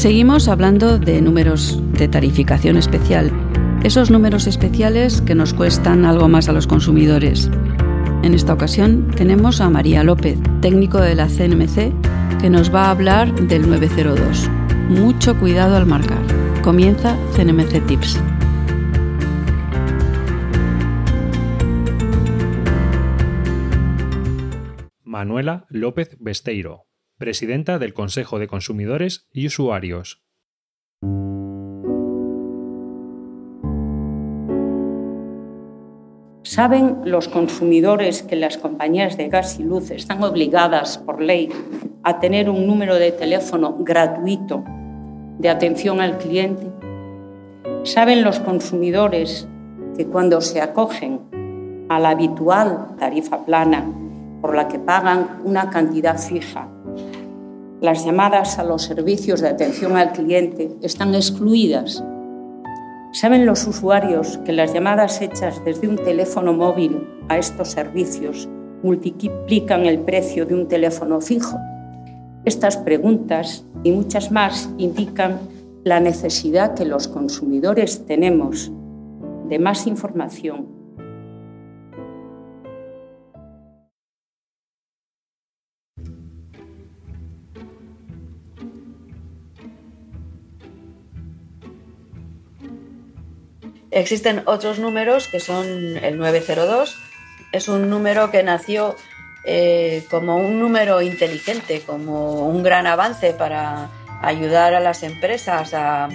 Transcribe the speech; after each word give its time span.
Seguimos 0.00 0.48
hablando 0.48 0.98
de 0.98 1.20
números 1.20 1.78
de 1.92 2.08
tarificación 2.08 2.78
especial, 2.78 3.30
esos 3.84 4.10
números 4.10 4.46
especiales 4.46 5.20
que 5.20 5.34
nos 5.34 5.52
cuestan 5.52 6.06
algo 6.06 6.26
más 6.26 6.48
a 6.48 6.54
los 6.54 6.66
consumidores. 6.66 7.50
En 8.22 8.32
esta 8.32 8.54
ocasión 8.54 9.10
tenemos 9.14 9.60
a 9.60 9.68
María 9.68 10.02
López, 10.02 10.38
técnico 10.62 11.02
de 11.02 11.14
la 11.14 11.28
CNMC, 11.28 11.92
que 12.40 12.48
nos 12.48 12.74
va 12.74 12.86
a 12.86 12.92
hablar 12.92 13.34
del 13.34 13.68
902. 13.68 14.48
Mucho 14.88 15.38
cuidado 15.38 15.76
al 15.76 15.84
marcar. 15.84 16.22
Comienza 16.62 17.18
CNMC 17.36 17.86
Tips. 17.86 18.18
Manuela 25.04 25.66
López 25.68 26.16
Besteiro, 26.18 26.86
presidenta 27.20 27.78
del 27.78 27.92
Consejo 27.92 28.38
de 28.38 28.48
Consumidores 28.48 29.28
y 29.30 29.46
Usuarios. 29.46 30.22
¿Saben 36.42 37.02
los 37.04 37.28
consumidores 37.28 38.22
que 38.22 38.36
las 38.36 38.56
compañías 38.56 39.18
de 39.18 39.28
gas 39.28 39.60
y 39.60 39.64
luz 39.64 39.90
están 39.90 40.22
obligadas 40.22 40.96
por 40.96 41.20
ley 41.20 41.50
a 42.02 42.18
tener 42.20 42.48
un 42.48 42.66
número 42.66 42.94
de 42.94 43.12
teléfono 43.12 43.76
gratuito 43.80 44.64
de 45.38 45.50
atención 45.50 46.00
al 46.00 46.16
cliente? 46.16 46.66
¿Saben 47.84 48.24
los 48.24 48.40
consumidores 48.40 49.46
que 49.94 50.06
cuando 50.06 50.40
se 50.40 50.62
acogen 50.62 51.20
a 51.90 52.00
la 52.00 52.10
habitual 52.10 52.96
tarifa 52.98 53.44
plana 53.44 53.84
por 54.40 54.56
la 54.56 54.68
que 54.68 54.78
pagan 54.78 55.42
una 55.44 55.68
cantidad 55.68 56.18
fija, 56.18 56.66
las 57.80 58.04
llamadas 58.04 58.58
a 58.58 58.64
los 58.64 58.82
servicios 58.82 59.40
de 59.40 59.48
atención 59.48 59.96
al 59.96 60.12
cliente 60.12 60.70
están 60.82 61.14
excluidas 61.14 62.02
¿Saben 63.12 63.44
los 63.44 63.66
usuarios 63.66 64.38
que 64.44 64.52
las 64.52 64.72
llamadas 64.72 65.20
hechas 65.20 65.64
desde 65.64 65.88
un 65.88 65.96
teléfono 65.96 66.52
móvil 66.52 67.08
a 67.28 67.38
estos 67.38 67.72
servicios 67.72 68.48
multiplican 68.84 69.84
el 69.84 69.98
precio 69.98 70.46
de 70.46 70.54
un 70.54 70.68
teléfono 70.68 71.20
fijo? 71.20 71.58
Estas 72.44 72.76
preguntas 72.76 73.66
y 73.82 73.90
muchas 73.90 74.30
más 74.30 74.70
indican 74.78 75.40
la 75.82 75.98
necesidad 75.98 76.74
que 76.74 76.84
los 76.84 77.08
consumidores 77.08 78.06
tenemos 78.06 78.70
de 79.48 79.58
más 79.58 79.88
información 79.88 80.68
Existen 93.90 94.42
otros 94.46 94.78
números 94.78 95.26
que 95.26 95.40
son 95.40 95.96
el 95.96 96.16
902. 96.16 96.96
Es 97.52 97.68
un 97.68 97.90
número 97.90 98.30
que 98.30 98.42
nació 98.42 98.96
eh, 99.44 100.04
como 100.10 100.36
un 100.36 100.60
número 100.60 101.02
inteligente, 101.02 101.82
como 101.84 102.46
un 102.46 102.62
gran 102.62 102.86
avance 102.86 103.32
para 103.32 103.90
ayudar 104.22 104.74
a 104.74 104.80
las 104.80 105.02
empresas 105.02 105.74
a, 105.74 106.08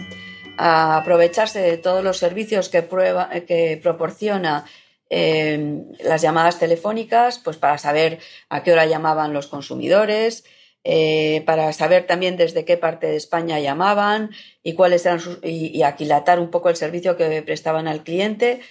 aprovecharse 0.58 1.60
de 1.60 1.78
todos 1.78 2.02
los 2.02 2.18
servicios 2.18 2.70
que, 2.70 2.82
prueba, 2.82 3.30
que 3.46 3.78
proporciona 3.84 4.64
eh, 5.10 5.84
las 6.02 6.22
llamadas 6.22 6.60
telefónicas, 6.60 7.40
pues 7.40 7.58
para 7.58 7.78
saber 7.78 8.20
a 8.48 8.64
qué 8.64 8.72
hora 8.72 8.86
llamaban 8.86 9.34
los 9.34 9.48
consumidores, 9.48 10.46
eh, 10.88 11.42
para 11.48 11.74
saber 11.74 12.06
también 12.06 12.38
desde 12.38 12.64
qué 12.64 12.78
parte 12.78 13.08
de 13.08 13.16
España 13.16 13.60
llamaban 13.60 14.30
y 14.62 14.74
cuáles 14.74 15.04
eran 15.08 15.20
sus, 15.20 15.40
y, 15.42 15.82
aquilatar 15.82 16.40
un 16.40 16.52
poco 16.52 16.70
el 16.70 16.76
servicio 16.76 17.18
que 17.18 17.42
prestaban 17.42 17.88
al 17.88 18.04
cliente. 18.04 18.62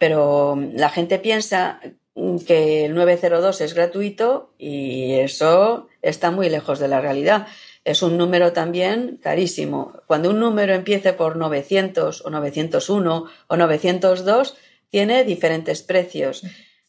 Pero 0.00 0.58
la 0.72 0.90
gente 0.90 1.20
piensa 1.20 1.80
que 2.44 2.86
el 2.86 2.94
902 2.96 3.60
es 3.60 3.74
gratuito 3.74 4.52
y 4.58 5.12
eso 5.14 5.86
está 6.02 6.32
muy 6.32 6.48
lejos 6.48 6.80
de 6.80 6.88
la 6.88 7.00
realidad. 7.00 7.46
Es 7.84 8.02
un 8.02 8.16
número 8.16 8.52
también 8.52 9.20
carísimo. 9.22 9.92
Cuando 10.08 10.30
un 10.30 10.40
número 10.40 10.74
empiece 10.74 11.12
por 11.12 11.36
900 11.36 12.26
o 12.26 12.30
901 12.30 13.24
o 13.46 13.56
902, 13.56 14.56
tiene 14.90 15.22
diferentes 15.22 15.84
precios. 15.84 16.42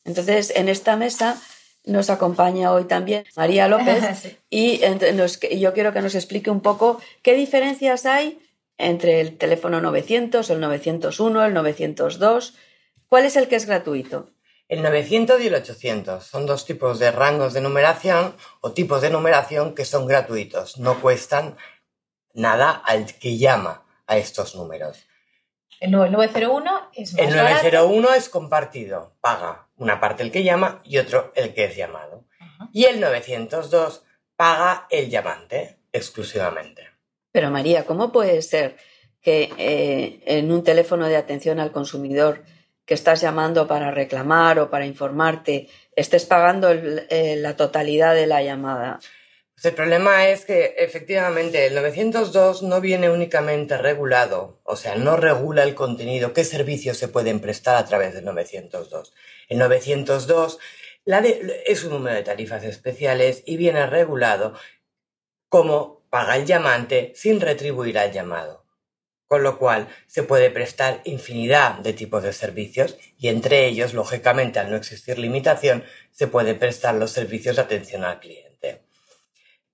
Entonces, 0.06 0.52
en 0.56 0.70
esta 0.70 0.96
mesa 0.96 1.40
nos 1.86 2.10
acompaña 2.10 2.72
hoy 2.72 2.86
también 2.86 3.26
María 3.36 3.68
López 3.68 4.38
y 4.50 4.82
yo 5.60 5.74
quiero 5.74 5.94
que 5.94 6.02
nos 6.02 6.16
explique 6.16 6.50
un 6.50 6.62
poco 6.62 7.00
qué 7.22 7.34
diferencias 7.34 8.06
hay 8.06 8.40
entre 8.78 9.20
el 9.22 9.38
teléfono 9.38 9.82
900, 9.82 10.50
el 10.50 10.60
901, 10.62 11.46
el 11.46 11.54
902. 11.54 12.56
¿Cuál 13.08 13.26
es 13.26 13.36
el 13.36 13.48
que 13.48 13.58
es 13.58 13.66
gratuito? 13.66 14.32
El 14.70 14.82
900 14.82 15.42
y 15.42 15.48
el 15.48 15.56
800 15.56 16.24
son 16.24 16.46
dos 16.46 16.66
tipos 16.66 17.00
de 17.00 17.12
rangos 17.12 17.54
de 17.54 17.62
numeración 17.62 18.36
o 18.62 18.72
tipos 18.72 19.02
de 19.02 19.10
numeración 19.10 19.76
que 19.76 19.84
son 19.84 20.06
gratuitos, 20.06 20.78
no 20.78 21.02
cuestan 21.02 21.58
nada 22.34 22.72
al 22.72 23.18
que 23.18 23.38
llama 23.38 23.84
a 24.08 24.18
estos 24.18 24.56
números. 24.56 25.09
El 25.80 25.92
901 25.92 26.92
es 26.94 27.14
más 27.14 27.22
El 27.22 27.38
901 27.38 28.14
es 28.14 28.30
compartido, 28.30 29.14
paga 29.22 29.68
una 29.78 30.00
parte 30.00 30.24
el 30.24 30.32
que 30.32 30.44
llama 30.44 30.82
y 30.84 30.98
otro 30.98 31.32
el 31.36 31.54
que 31.54 31.66
es 31.66 31.76
llamado. 31.76 32.26
Y 32.74 32.86
el 32.86 33.00
902 33.00 34.04
paga 34.36 34.88
el 34.90 35.10
llamante 35.10 35.78
exclusivamente. 35.94 36.88
Pero 37.32 37.50
María, 37.52 37.86
¿cómo 37.86 38.12
puede 38.12 38.42
ser 38.42 38.78
que 39.22 39.52
eh, 39.58 40.22
en 40.26 40.52
un 40.52 40.64
teléfono 40.64 41.08
de 41.08 41.18
atención 41.18 41.60
al 41.60 41.72
consumidor 41.72 42.44
que 42.86 42.94
estás 42.94 43.22
llamando 43.22 43.68
para 43.68 43.92
reclamar 43.92 44.60
o 44.60 44.70
para 44.70 44.86
informarte 44.86 45.70
estés 45.96 46.26
pagando 46.26 46.72
eh, 46.72 47.36
la 47.38 47.56
totalidad 47.56 48.16
de 48.16 48.28
la 48.28 48.42
llamada? 48.42 49.00
Pues 49.60 49.74
el 49.74 49.76
problema 49.76 50.30
es 50.30 50.46
que 50.46 50.76
efectivamente 50.78 51.68
el 51.68 51.76
902 51.76 52.64
no 52.64 52.80
viene 52.80 53.10
únicamente 53.10 53.78
regulado, 53.78 54.62
o 54.64 54.78
sea, 54.78 54.96
no 54.96 55.18
regula 55.18 55.64
el 55.64 55.76
contenido, 55.76 56.32
qué 56.32 56.46
servicios 56.46 56.96
se 56.96 57.10
pueden 57.10 57.42
prestar 57.42 57.76
a 57.76 57.84
través 57.84 58.14
del 58.14 58.24
902. 58.24 59.14
El 59.50 59.58
902 59.58 60.60
es 61.66 61.84
un 61.84 61.90
número 61.90 62.16
de 62.16 62.24
tarifas 62.24 62.64
especiales 62.64 63.44
y 63.46 63.58
viene 63.58 63.86
regulado 63.86 64.54
como 65.50 66.06
paga 66.10 66.38
el 66.38 66.46
llamante 66.46 67.12
sin 67.14 67.42
retribuir 67.42 68.00
al 68.00 68.14
llamado. 68.14 68.66
Con 69.28 69.44
lo 69.44 69.60
cual 69.60 69.90
se 70.08 70.24
puede 70.24 70.52
prestar 70.52 71.02
infinidad 71.04 71.80
de 71.80 71.92
tipos 71.92 72.24
de 72.24 72.32
servicios 72.32 72.98
y 73.18 73.28
entre 73.28 73.66
ellos, 73.66 73.94
lógicamente, 73.94 74.60
al 74.60 74.72
no 74.72 74.78
existir 74.78 75.20
limitación, 75.20 75.84
se 76.12 76.28
pueden 76.28 76.58
prestar 76.58 76.96
los 76.96 77.12
servicios 77.12 77.58
de 77.58 77.64
atención 77.64 78.06
al 78.06 78.22
cliente. 78.22 78.49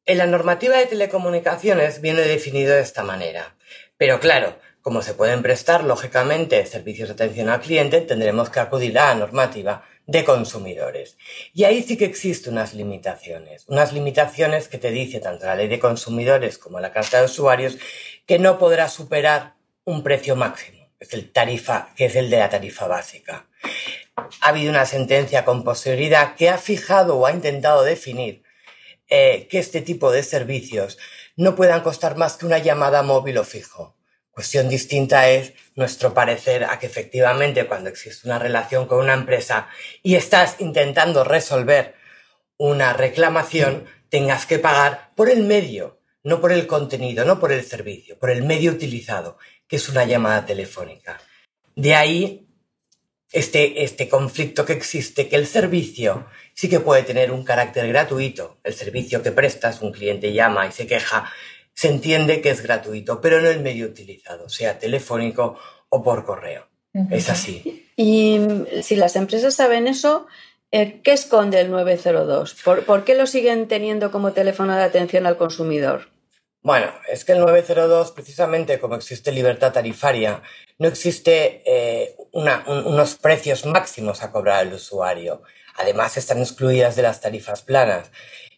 En 0.07 0.19
la 0.19 0.27
normativa 0.27 0.77
de 0.77 0.85
telecomunicaciones 0.85 1.99
viene 1.99 2.21
definido 2.21 2.75
de 2.75 2.81
esta 2.81 3.01
manera. 3.01 3.55
Pero 3.97 4.19
claro, 4.19 4.59
como 4.83 5.01
se 5.01 5.15
pueden 5.15 5.41
prestar 5.41 5.83
lógicamente 5.83 6.63
servicios 6.67 7.09
de 7.09 7.15
atención 7.15 7.49
al 7.49 7.61
cliente, 7.61 8.01
tendremos 8.01 8.51
que 8.51 8.59
acudir 8.59 8.99
a 8.99 9.07
la 9.07 9.15
normativa 9.15 9.83
de 10.05 10.23
consumidores. 10.23 11.17
Y 11.55 11.63
ahí 11.63 11.81
sí 11.81 11.97
que 11.97 12.05
existen 12.05 12.53
unas 12.53 12.75
limitaciones, 12.75 13.65
unas 13.67 13.93
limitaciones 13.93 14.67
que 14.67 14.77
te 14.77 14.91
dice 14.91 15.19
tanto 15.19 15.47
la 15.47 15.55
ley 15.55 15.67
de 15.67 15.79
consumidores 15.79 16.59
como 16.59 16.79
la 16.79 16.91
carta 16.91 17.17
de 17.17 17.25
usuarios 17.25 17.79
que 18.27 18.37
no 18.37 18.59
podrá 18.59 18.89
superar 18.89 19.55
un 19.85 20.03
precio 20.03 20.35
máximo, 20.35 20.87
es 20.99 21.15
el 21.15 21.31
tarifa, 21.31 21.89
que 21.95 22.05
es 22.05 22.15
el 22.15 22.29
de 22.29 22.37
la 22.37 22.51
tarifa 22.51 22.85
básica. 22.85 23.47
Ha 24.41 24.49
habido 24.49 24.69
una 24.69 24.85
sentencia 24.85 25.45
con 25.45 25.63
posterioridad 25.63 26.35
que 26.35 26.49
ha 26.49 26.59
fijado 26.59 27.17
o 27.17 27.25
ha 27.25 27.31
intentado 27.31 27.83
definir 27.83 28.44
eh, 29.09 29.47
que 29.49 29.59
este 29.59 29.81
tipo 29.81 30.11
de 30.11 30.23
servicios 30.23 30.97
no 31.35 31.55
puedan 31.55 31.81
costar 31.81 32.17
más 32.17 32.37
que 32.37 32.45
una 32.45 32.59
llamada 32.59 33.03
móvil 33.03 33.37
o 33.37 33.43
fijo. 33.43 33.95
Cuestión 34.31 34.67
distinta 34.67 35.29
es 35.29 35.53
nuestro 35.75 36.13
parecer 36.13 36.65
a 36.65 36.77
que 36.77 36.87
efectivamente 36.87 37.67
cuando 37.67 37.89
existe 37.89 38.27
una 38.27 38.39
relación 38.39 38.85
con 38.85 38.99
una 38.99 39.13
empresa 39.13 39.69
y 40.03 40.15
estás 40.15 40.57
intentando 40.59 41.23
resolver 41.23 41.95
una 42.57 42.93
reclamación, 42.93 43.85
tengas 44.09 44.45
que 44.45 44.59
pagar 44.59 45.11
por 45.15 45.29
el 45.29 45.43
medio, 45.43 46.01
no 46.23 46.41
por 46.41 46.51
el 46.51 46.67
contenido, 46.67 47.23
no 47.25 47.39
por 47.39 47.51
el 47.51 47.63
servicio, 47.63 48.17
por 48.19 48.29
el 48.29 48.43
medio 48.43 48.71
utilizado, 48.71 49.37
que 49.67 49.77
es 49.77 49.87
una 49.87 50.05
llamada 50.05 50.45
telefónica. 50.45 51.19
De 51.75 51.95
ahí 51.95 52.44
este, 53.31 53.83
este 53.83 54.07
conflicto 54.07 54.65
que 54.65 54.73
existe, 54.73 55.27
que 55.27 55.35
el 55.35 55.47
servicio 55.47 56.25
sí 56.53 56.69
que 56.69 56.79
puede 56.79 57.03
tener 57.03 57.31
un 57.31 57.43
carácter 57.43 57.87
gratuito. 57.87 58.57
El 58.63 58.73
servicio 58.73 59.21
que 59.21 59.31
prestas, 59.31 59.81
un 59.81 59.91
cliente 59.91 60.33
llama 60.33 60.67
y 60.67 60.71
se 60.71 60.87
queja, 60.87 61.31
se 61.73 61.89
entiende 61.89 62.41
que 62.41 62.49
es 62.49 62.61
gratuito, 62.61 63.19
pero 63.21 63.41
no 63.41 63.49
el 63.49 63.61
medio 63.61 63.85
utilizado, 63.85 64.49
sea 64.49 64.79
telefónico 64.79 65.57
o 65.89 66.01
por 66.01 66.25
correo. 66.25 66.67
Es 67.11 67.29
así. 67.29 67.89
Y 67.97 68.39
si 68.81 68.95
las 68.95 69.17
empresas 69.17 69.53
saben 69.53 69.87
eso, 69.87 70.27
eh, 70.71 71.01
¿qué 71.03 71.11
esconde 71.11 71.59
el 71.59 71.69
902? 71.69 72.55
¿Por, 72.63 72.85
¿Por, 72.85 73.03
qué 73.03 73.15
lo 73.15 73.27
siguen 73.27 73.67
teniendo 73.67 74.11
como 74.11 74.31
teléfono 74.31 74.75
de 74.75 74.83
atención 74.83 75.25
al 75.25 75.35
consumidor? 75.35 76.09
Bueno, 76.61 76.87
es 77.11 77.25
que 77.25 77.33
el 77.33 77.39
902, 77.39 78.11
precisamente 78.11 78.79
como 78.79 78.95
existe 78.95 79.31
libertad 79.31 79.73
tarifaria, 79.73 80.41
no 80.77 80.87
existe 80.87 81.61
eh, 81.65 82.15
unos 82.31 83.15
precios 83.15 83.65
máximos 83.65 84.23
a 84.23 84.31
cobrar 84.31 84.59
al 84.59 84.73
usuario. 84.73 85.41
Además, 85.77 86.17
están 86.17 86.39
excluidas 86.39 86.95
de 86.95 87.01
las 87.01 87.21
tarifas 87.21 87.61
planas. 87.61 88.11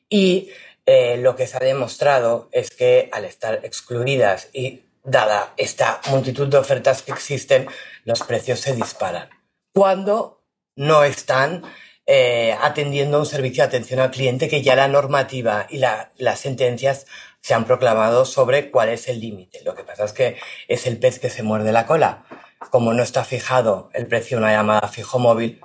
Y 0.10 0.50
eh, 0.86 1.18
lo 1.18 1.36
que 1.36 1.48
se 1.48 1.58
ha 1.58 1.60
demostrado 1.60 2.50
es 2.52 2.72
que 2.72 3.10
al 3.12 3.26
estar 3.26 3.62
excluidas 3.64 4.50
y 4.54 4.84
dada 5.04 5.54
esta 5.58 6.02
multitud 6.10 6.48
de 6.48 6.58
ofertas 6.58 7.02
que 7.02 7.12
existen, 7.12 7.68
los 8.04 8.24
precios 8.24 8.60
se 8.60 8.74
disparan. 8.74 9.30
Cuando 9.74 10.44
no 10.76 11.04
están 11.04 11.64
eh, 12.06 12.56
atendiendo 12.62 13.20
un 13.20 13.26
servicio 13.26 13.64
de 13.64 13.68
atención 13.68 14.00
al 14.00 14.12
cliente 14.12 14.48
que 14.48 14.62
ya 14.62 14.76
la 14.76 14.88
normativa 14.88 15.68
y 15.70 15.78
las 15.80 16.40
sentencias 16.40 17.06
se 17.42 17.54
han 17.54 17.66
proclamado 17.66 18.26
sobre 18.26 18.72
cuál 18.72 18.90
es 18.90 19.08
el 19.08 19.20
límite. 19.20 19.62
Lo 19.64 19.76
que 19.76 19.84
pasa 19.84 20.06
es 20.06 20.14
que 20.14 20.38
es 20.68 20.86
el 20.88 20.98
pez 20.98 21.20
que 21.20 21.30
se 21.30 21.44
muerde 21.44 21.72
la 21.72 21.86
cola. 21.86 22.26
Como 22.72 22.94
no 22.94 23.04
está 23.04 23.24
fijado 23.24 23.90
el 23.94 24.08
precio 24.08 24.38
de 24.38 24.44
una 24.44 24.54
llamada 24.54 24.88
fijo 24.88 25.20
móvil, 25.20 25.62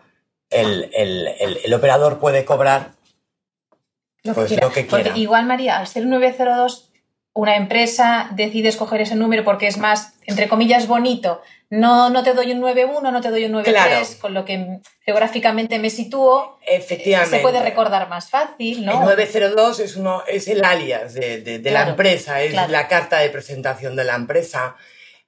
el, 0.51 0.91
el, 0.95 1.75
operador 1.75 2.19
puede 2.19 2.45
cobrar 2.45 2.93
lo, 4.23 4.35
que, 4.35 4.59
pues, 4.59 4.87
quiera. 4.87 5.17
igual, 5.17 5.47
María, 5.47 5.79
al 5.79 5.87
ser 5.87 6.05
un 6.05 6.11
902, 6.11 6.91
una 7.35 7.57
empresa 7.57 8.29
decide 8.33 8.69
escoger 8.69 9.01
ese 9.01 9.17
número 9.17 9.45
porque 9.45 9.67
es 9.67 9.79
más, 9.79 10.15
entre 10.27 10.49
comillas, 10.49 10.87
bonito. 10.87 11.41
No, 11.73 12.11
no 12.11 12.23
te 12.23 12.35
doy 12.35 12.53
un 12.53 12.61
91, 12.61 13.11
no 13.11 13.21
te 13.23 13.31
doy 13.31 13.47
un 13.47 13.53
93, 13.53 14.17
con 14.17 14.35
lo 14.35 14.45
que 14.45 14.81
geográficamente 15.07 15.79
me 15.79 15.89
sitúo. 15.89 16.59
Efectivamente. 16.67 17.37
Se 17.37 17.43
puede 17.43 17.63
recordar 17.63 18.11
más 18.11 18.29
fácil, 18.29 18.85
¿no? 18.85 18.93
El 18.93 19.01
902 19.01 19.81
es, 19.81 19.97
uno, 19.97 20.23
es 20.27 20.49
el 20.49 20.63
alias 20.65 21.15
de, 21.15 21.61
la 21.65 21.89
empresa, 21.89 22.43
es 22.43 22.53
la 22.53 22.89
carta 22.89 23.21
de 23.21 23.31
presentación 23.31 23.97
de 23.97 24.05
la 24.05 24.17
empresa 24.17 24.77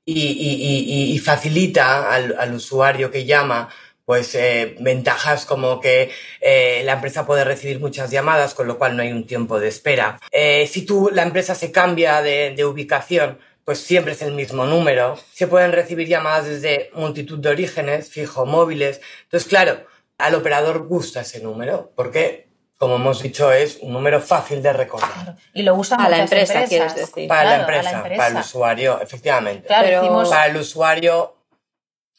y, 0.05 1.19
facilita 1.25 2.13
al, 2.13 2.55
usuario 2.55 3.11
que 3.11 3.25
llama 3.25 3.71
pues 4.05 4.35
eh, 4.35 4.77
ventajas 4.81 5.47
como 5.47 5.81
que 5.81 6.11
eh, 6.43 6.83
la 6.85 6.93
empresa 6.93 7.25
puede 7.25 7.43
recibir 7.43 7.81
muchas 7.81 8.11
llamadas, 8.11 8.53
con 8.53 8.67
lo 8.67 8.77
cual 8.77 8.99
no 8.99 9.03
hay 9.03 9.13
un 9.13 9.27
tiempo 9.27 9.59
de 9.59 9.69
espera. 9.69 10.21
Eh, 10.31 10.67
si 10.71 10.85
tú, 10.85 11.11
la 11.11 11.23
empresa 11.23 11.55
se 11.55 11.73
cambia 11.73 12.21
de, 12.21 12.63
ubicación, 12.67 13.39
pues 13.65 13.81
siempre 13.81 14.13
es 14.13 14.23
el 14.23 14.33
mismo 14.33 14.67
número. 14.67 15.19
Se 15.33 15.47
pueden 15.47 15.73
recibir 15.73 16.09
llamadas 16.09 16.47
desde 16.47 16.91
multitud 16.95 17.39
de 17.39 17.49
orígenes, 17.49 18.11
fijo, 18.11 18.47
móviles. 18.47 19.01
Entonces, 19.25 19.49
claro, 19.49 19.87
al 20.19 20.35
operador 20.35 20.87
gusta 20.87 21.23
ese 21.23 21.41
número, 21.41 21.93
porque 21.97 22.49
como 22.77 22.97
hemos 22.97 23.23
dicho, 23.23 23.51
es 23.53 23.79
un 23.81 23.93
número 23.93 24.21
fácil 24.21 24.63
de 24.63 24.73
recordar. 24.73 25.37
Y 25.55 25.63
lo 25.63 25.75
usan 25.75 26.01
a 26.01 26.09
la 26.09 26.19
empresa, 26.19 26.65
quieres 26.65 26.95
decir. 26.95 27.29
Para, 27.29 27.51
la 27.51 27.61
empresa, 27.61 28.03
para 28.03 28.27
el 28.27 28.37
usuario, 28.37 29.01
efectivamente. 29.01 29.69
Para 29.69 30.47
el 30.47 30.57
usuario, 30.57 31.37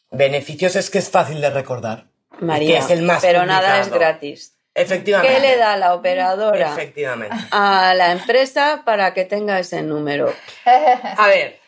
beneficios 0.09 0.75
es 0.75 0.89
que 0.89 0.97
es 0.97 1.09
fácil 1.09 1.41
de 1.41 1.49
recordar. 1.49 2.07
María, 2.39 2.79
es 2.79 2.89
el 2.89 3.03
más 3.03 3.21
pero 3.21 3.45
nada 3.45 3.79
es 3.79 3.91
gratis. 3.91 4.54
Efectivamente. 4.75 5.33
¿Qué 5.33 5.39
le 5.39 5.55
da 5.55 5.77
la 5.77 5.93
operadora 5.93 6.73
Efectivamente. 6.73 7.33
a 7.51 7.93
la 7.95 8.11
empresa 8.11 8.83
para 8.85 9.13
que 9.13 9.23
tenga 9.23 9.57
ese 9.57 9.81
número? 9.81 10.33
A 10.65 11.27
ver, 11.27 11.59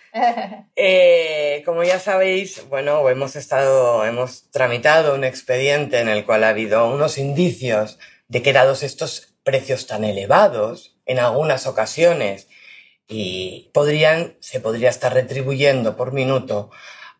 eh, 0.75 1.63
como 1.65 1.83
ya 1.83 1.99
sabéis, 1.99 2.67
bueno, 2.67 3.09
hemos 3.09 3.37
estado, 3.37 4.05
hemos 4.05 4.51
tramitado 4.51 5.15
un 5.15 5.23
expediente 5.23 6.01
en 6.01 6.09
el 6.09 6.25
cual 6.25 6.43
ha 6.43 6.49
habido 6.49 6.89
unos 6.89 7.17
indicios 7.17 7.97
de 8.27 8.41
que 8.41 8.51
dados 8.51 8.83
estos 8.83 9.33
precios 9.43 9.87
tan 9.87 10.03
elevados, 10.03 10.97
en 11.05 11.19
algunas 11.19 11.65
ocasiones, 11.65 12.49
y 13.07 13.69
podrían, 13.73 14.35
se 14.41 14.59
podría 14.59 14.89
estar 14.89 15.13
retribuyendo 15.13 15.95
por 15.95 16.11
minuto 16.11 16.71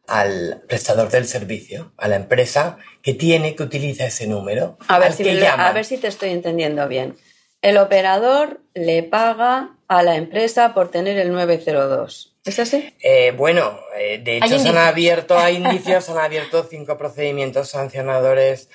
al 0.07 0.63
prestador 0.67 1.09
del 1.09 1.27
servicio, 1.27 1.91
a 1.97 2.07
la 2.07 2.15
empresa 2.15 2.77
que 3.01 3.13
tiene 3.13 3.55
que 3.55 3.63
utilizar 3.63 4.07
ese 4.07 4.25
número. 4.25 4.77
A 4.87 4.99
ver, 4.99 5.13
si, 5.13 5.27
a 5.45 5.71
ver 5.73 5.85
si 5.85 5.97
te 5.97 6.07
estoy 6.07 6.29
entendiendo 6.29 6.87
bien. 6.87 7.15
El 7.61 7.77
operador 7.77 8.61
le 8.73 9.03
paga 9.03 9.75
a 9.87 10.03
la 10.03 10.15
empresa 10.15 10.73
por 10.73 10.89
tener 10.89 11.17
el 11.17 11.31
902. 11.31 12.35
¿Es 12.45 12.59
así? 12.59 12.93
Eh, 13.01 13.33
bueno, 13.35 13.79
eh, 13.97 14.19
de 14.23 14.37
hecho 14.37 14.59
se 14.59 14.69
han 14.69 14.77
abierto, 14.77 15.37
hay 15.37 15.55
indicios, 15.63 16.05
se 16.05 16.11
han 16.11 16.19
abierto 16.19 16.65
cinco 16.69 16.97
procedimientos 16.97 17.69
sancionadores 17.69 18.69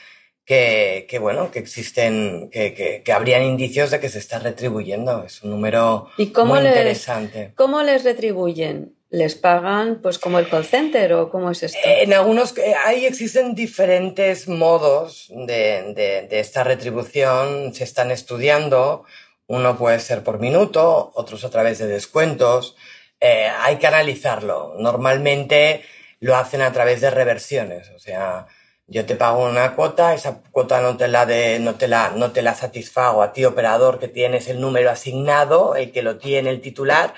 que, 0.44 1.06
que 1.08 1.18
bueno, 1.18 1.50
que 1.50 1.60
existen, 1.60 2.50
que, 2.50 2.74
que, 2.74 3.02
que, 3.02 3.12
habrían 3.12 3.42
indicios 3.44 3.90
de 3.90 4.00
que 4.00 4.08
se 4.08 4.18
está 4.18 4.38
retribuyendo. 4.40 5.24
Es 5.24 5.42
un 5.42 5.50
número 5.50 6.08
muy 6.18 6.58
interesante. 6.58 7.52
¿Cómo 7.54 7.82
les 7.82 8.04
retribuyen? 8.04 8.94
¿Les 9.12 9.34
pagan 9.34 10.00
pues 10.02 10.18
como 10.18 10.38
el 10.38 10.48
call 10.48 10.64
center 10.64 11.12
o 11.12 11.28
cómo 11.28 11.50
es 11.50 11.62
esto? 11.62 11.78
En 11.84 12.14
algunos, 12.14 12.56
eh, 12.56 12.74
ahí 12.82 13.04
existen 13.04 13.54
diferentes 13.54 14.48
modos 14.48 15.26
de, 15.28 15.92
de, 15.94 16.26
de 16.28 16.40
esta 16.40 16.64
retribución, 16.64 17.74
se 17.74 17.84
están 17.84 18.10
estudiando. 18.10 19.04
Uno 19.46 19.76
puede 19.76 20.00
ser 20.00 20.24
por 20.24 20.38
minuto, 20.38 21.12
otros 21.14 21.44
a 21.44 21.50
través 21.50 21.78
de 21.78 21.88
descuentos. 21.88 22.74
Eh, 23.20 23.48
hay 23.60 23.76
que 23.76 23.86
analizarlo. 23.86 24.76
Normalmente 24.78 25.82
lo 26.20 26.34
hacen 26.34 26.62
a 26.62 26.72
través 26.72 27.02
de 27.02 27.10
reversiones, 27.10 27.90
o 27.90 27.98
sea, 27.98 28.46
yo 28.86 29.04
te 29.04 29.16
pago 29.16 29.44
una 29.44 29.74
cuota, 29.74 30.14
esa 30.14 30.40
cuota 30.52 30.80
no 30.80 30.96
te 30.96 31.08
la 31.08 31.26
de, 31.26 31.58
no 31.58 31.74
te 31.74 31.86
la, 31.86 32.12
no 32.16 32.30
te 32.30 32.42
la 32.42 32.54
satisfago 32.54 33.22
a 33.22 33.32
ti, 33.32 33.44
operador, 33.44 33.98
que 33.98 34.08
tienes 34.08 34.48
el 34.48 34.60
número 34.60 34.90
asignado, 34.90 35.76
el 35.76 35.92
que 35.92 36.02
lo 36.02 36.18
tiene 36.18 36.50
el 36.50 36.60
titular, 36.60 37.12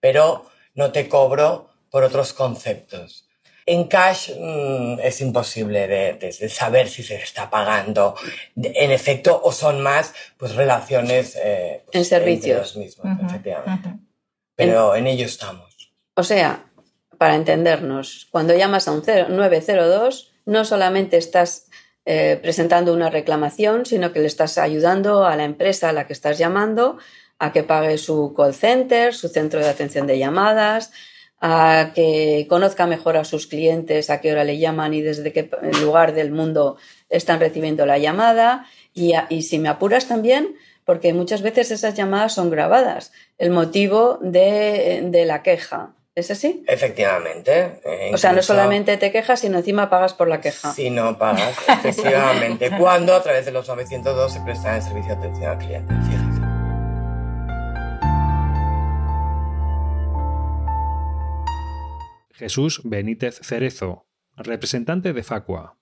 pero 0.00 0.50
no 0.80 0.92
te 0.92 1.08
cobro 1.08 1.68
por 1.90 2.02
otros 2.04 2.32
conceptos. 2.32 3.28
En 3.66 3.84
cash 3.84 4.30
mm, 4.36 4.98
es 5.00 5.20
imposible 5.20 5.86
de, 5.86 6.48
saber 6.48 6.88
si 6.88 7.02
se 7.02 7.16
está 7.16 7.50
pagando 7.50 8.16
en 8.56 8.90
efecto 8.90 9.38
o 9.44 9.52
son 9.52 9.82
más 9.82 10.14
pues 10.38 10.54
relaciones 10.54 11.36
eh, 11.36 11.82
pues, 11.84 11.96
en 11.96 12.04
servicios 12.06 12.58
los 12.58 12.76
mismos, 12.76 13.06
efectivamente. 13.26 13.90
Pero 14.56 14.96
en, 14.96 15.06
ello 15.06 15.26
estamos. 15.26 15.92
O 16.14 16.24
sea, 16.24 16.64
para 17.18 17.36
entendernos, 17.36 18.26
cuando 18.30 18.56
llamas 18.56 18.88
a 18.88 18.92
un 18.92 19.02
902 19.04 20.32
no 20.46 20.64
solamente 20.64 21.18
estás 21.18 21.66
eh, 22.06 22.38
presentando 22.40 22.94
una 22.94 23.10
reclamación, 23.10 23.84
sino 23.84 24.12
que 24.12 24.20
le 24.20 24.26
estás 24.26 24.56
ayudando 24.56 25.26
a 25.26 25.36
la 25.36 25.44
empresa 25.44 25.90
a 25.90 25.92
la 25.92 26.06
que 26.06 26.14
estás 26.14 26.38
llamando 26.38 26.96
a 27.40 27.52
que 27.52 27.64
pague 27.64 27.98
su 27.98 28.34
call 28.36 28.54
center, 28.54 29.14
su 29.14 29.28
centro 29.28 29.60
de 29.60 29.68
atención 29.68 30.06
de 30.06 30.18
llamadas, 30.18 30.92
a 31.40 31.92
que 31.94 32.46
conozca 32.48 32.86
mejor 32.86 33.16
a 33.16 33.24
sus 33.24 33.46
clientes, 33.46 34.10
a 34.10 34.20
qué 34.20 34.30
hora 34.30 34.44
le 34.44 34.58
llaman 34.58 34.92
y 34.92 35.00
desde 35.00 35.32
qué 35.32 35.50
lugar 35.80 36.12
del 36.12 36.30
mundo 36.30 36.76
están 37.08 37.40
recibiendo 37.40 37.86
la 37.86 37.96
llamada. 37.96 38.66
Y, 38.92 39.14
y 39.30 39.42
si 39.42 39.58
me 39.58 39.70
apuras 39.70 40.06
también, 40.06 40.54
porque 40.84 41.14
muchas 41.14 41.40
veces 41.40 41.70
esas 41.70 41.94
llamadas 41.94 42.34
son 42.34 42.50
grabadas, 42.50 43.12
el 43.38 43.50
motivo 43.50 44.18
de, 44.20 45.00
de 45.04 45.24
la 45.24 45.42
queja. 45.42 45.94
¿Es 46.14 46.30
así? 46.30 46.62
Efectivamente. 46.66 47.80
o 48.12 48.18
sea, 48.18 48.34
no 48.34 48.42
solamente 48.42 48.98
te 48.98 49.10
quejas, 49.10 49.40
sino 49.40 49.58
encima 49.58 49.88
pagas 49.88 50.12
por 50.12 50.28
la 50.28 50.42
queja. 50.42 50.74
Si 50.74 50.90
no 50.90 51.16
pagas, 51.16 51.56
efectivamente. 51.68 52.70
cuando 52.78 53.14
a 53.14 53.22
través 53.22 53.46
de 53.46 53.52
los 53.52 53.66
902 53.66 54.30
se 54.30 54.40
presta 54.40 54.76
el 54.76 54.82
servicio 54.82 55.14
de 55.14 55.18
atención 55.18 55.50
al 55.50 55.58
cliente. 55.58 55.94
Jesús 62.40 62.80
Benítez 62.84 63.38
Cerezo, 63.42 64.06
representante 64.34 65.12
de 65.12 65.22
Facua. 65.22 65.76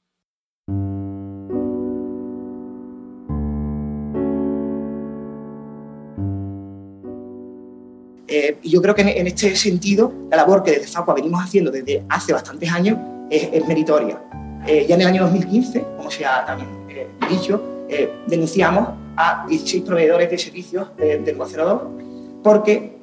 Eh, 8.27 8.59
yo 8.65 8.83
creo 8.83 8.97
que 8.97 9.03
en, 9.03 9.27
este 9.29 9.55
sentido, 9.55 10.13
la 10.33 10.39
labor 10.39 10.65
que 10.65 10.73
desde 10.73 10.89
FACUA 10.89 11.15
venimos 11.15 11.41
haciendo 11.45 11.71
desde 11.71 12.05
hace 12.09 12.33
bastantes 12.33 12.69
años 12.73 12.99
es, 13.31 13.65
meritoria. 13.69 14.21
Eh, 14.67 14.85
ya 14.89 14.97
en 14.97 15.03
el 15.03 15.07
año 15.07 15.23
2015, 15.23 15.85
como 15.97 16.11
se 16.11 16.27
ha 16.27 16.45
también 16.45 16.69
eh, 16.89 17.07
dicho, 17.31 17.87
denunciamos 18.27 18.89
a 19.17 19.47
16 19.49 19.85
proveedores 19.85 20.29
de 20.29 20.37
servicios 20.37 20.89
del 20.97 21.39
902 21.39 21.83
porque 22.43 22.99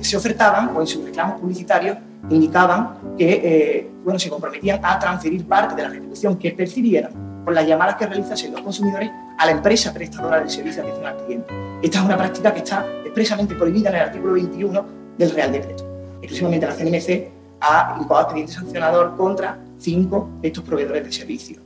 se 0.00 0.16
ofertaban 0.16 0.74
o 0.76 0.80
en 0.80 0.86
sus 0.86 1.04
reclamos 1.04 1.40
publicitarios 1.40 1.98
indicaban 2.28 3.16
que 3.16 3.90
bueno, 4.04 4.18
se 4.18 4.28
comprometían 4.28 4.80
a 4.82 4.98
transferir 4.98 5.46
parte 5.46 5.74
de 5.74 5.82
la 5.82 5.88
retribución 5.88 6.38
que 6.38 6.52
percibieran 6.52 7.42
por 7.44 7.54
las 7.54 7.66
llamadas 7.66 7.96
que 7.96 8.06
realizasen 8.06 8.52
los 8.52 8.60
consumidores 8.60 9.10
a 9.38 9.46
la 9.46 9.52
empresa 9.52 9.94
prestadora 9.94 10.40
del 10.40 10.50
servicio 10.50 10.82
de 10.82 10.90
atención 10.90 11.06
al 11.06 11.24
cliente. 11.24 11.54
Esta 11.82 11.98
es 11.98 12.04
una 12.04 12.16
práctica 12.16 12.52
que 12.52 12.58
está 12.58 12.86
expresamente 13.04 13.54
prohibida 13.54 13.88
en 13.88 13.96
el 13.96 14.02
artículo 14.02 14.34
21 14.34 14.86
del 15.16 15.30
Real 15.30 15.52
Decreto. 15.52 15.84
Exclusivamente 16.20 16.66
la 16.66 16.74
CNMC 16.74 17.30
ha 17.62 17.98
incoado 18.00 18.24
expediente 18.24 18.52
sancionador 18.52 19.16
contra 19.16 19.58
cinco 19.78 20.30
de 20.40 20.48
estos 20.48 20.64
proveedores 20.64 21.04
de 21.04 21.12
servicio. 21.12 21.62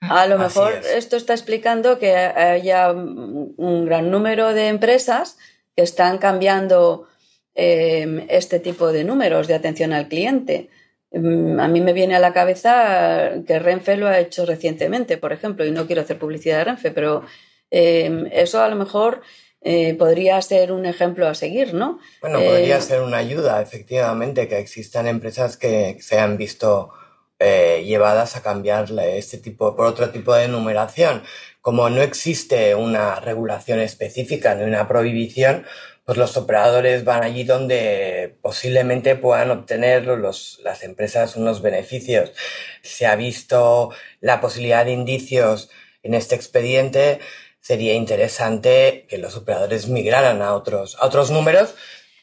A 0.00 0.26
lo 0.26 0.38
mejor 0.38 0.72
esto 0.94 1.16
está 1.16 1.34
explicando 1.34 1.98
que 1.98 2.16
haya 2.16 2.92
un 2.92 3.84
gran 3.84 4.10
número 4.10 4.54
de 4.54 4.68
empresas 4.68 5.36
que 5.76 5.82
están 5.82 6.18
cambiando 6.18 7.06
em, 7.60 8.24
este 8.28 8.60
tipo 8.60 8.92
de 8.92 9.02
números 9.02 9.48
de 9.48 9.54
atención 9.54 9.92
al 9.92 10.06
cliente. 10.06 10.70
Em, 11.10 11.58
a 11.58 11.66
mí 11.66 11.80
me 11.80 11.92
viene 11.92 12.14
a 12.14 12.20
la 12.20 12.32
cabeza 12.32 13.32
que 13.44 13.58
Renfe 13.58 13.96
lo 13.96 14.06
ha 14.06 14.20
hecho 14.20 14.46
recientemente, 14.46 15.18
por 15.18 15.32
ejemplo, 15.32 15.66
y 15.66 15.72
no 15.72 15.86
quiero 15.86 16.02
hacer 16.02 16.20
publicidad 16.20 16.58
de 16.58 16.64
Renfe, 16.64 16.92
pero 16.92 17.24
em, 17.70 18.28
eso 18.30 18.62
a 18.62 18.68
lo 18.68 18.76
mejor 18.76 19.22
eh, 19.60 19.94
podría 19.94 20.40
ser 20.40 20.70
un 20.70 20.86
ejemplo 20.86 21.26
a 21.26 21.34
seguir, 21.34 21.74
¿no? 21.74 21.98
Bueno, 22.20 22.38
podría 22.38 22.78
eh, 22.78 22.80
ser 22.80 23.00
una 23.02 23.16
ayuda, 23.16 23.60
efectivamente, 23.60 24.46
que 24.46 24.58
existan 24.58 25.08
empresas 25.08 25.56
que 25.56 25.98
se 26.00 26.20
han 26.20 26.36
visto 26.36 26.90
eh, 27.40 27.82
llevadas 27.84 28.36
a 28.36 28.42
cambiar 28.42 28.88
este 29.16 29.38
tipo 29.38 29.74
por 29.74 29.86
otro 29.86 30.10
tipo 30.10 30.32
de 30.32 30.46
numeración. 30.46 31.24
Como 31.60 31.90
no 31.90 32.02
existe 32.02 32.76
una 32.76 33.16
regulación 33.18 33.80
específica 33.80 34.54
ni 34.54 34.62
una 34.62 34.86
prohibición, 34.86 35.66
pues 36.08 36.16
los 36.16 36.38
operadores 36.38 37.04
van 37.04 37.22
allí 37.22 37.44
donde 37.44 38.34
posiblemente 38.40 39.14
puedan 39.14 39.50
obtener 39.50 40.06
los, 40.06 40.58
las 40.64 40.82
empresas 40.82 41.36
unos 41.36 41.60
beneficios. 41.60 42.32
Se 42.80 43.04
ha 43.04 43.14
visto 43.14 43.90
la 44.22 44.40
posibilidad 44.40 44.86
de 44.86 44.92
indicios 44.92 45.68
en 46.02 46.14
este 46.14 46.34
expediente 46.34 47.18
sería 47.60 47.92
interesante 47.92 49.04
que 49.06 49.18
los 49.18 49.36
operadores 49.36 49.88
migraran 49.88 50.40
a 50.40 50.54
otros, 50.54 50.96
a 50.98 51.04
otros 51.04 51.30
números 51.30 51.74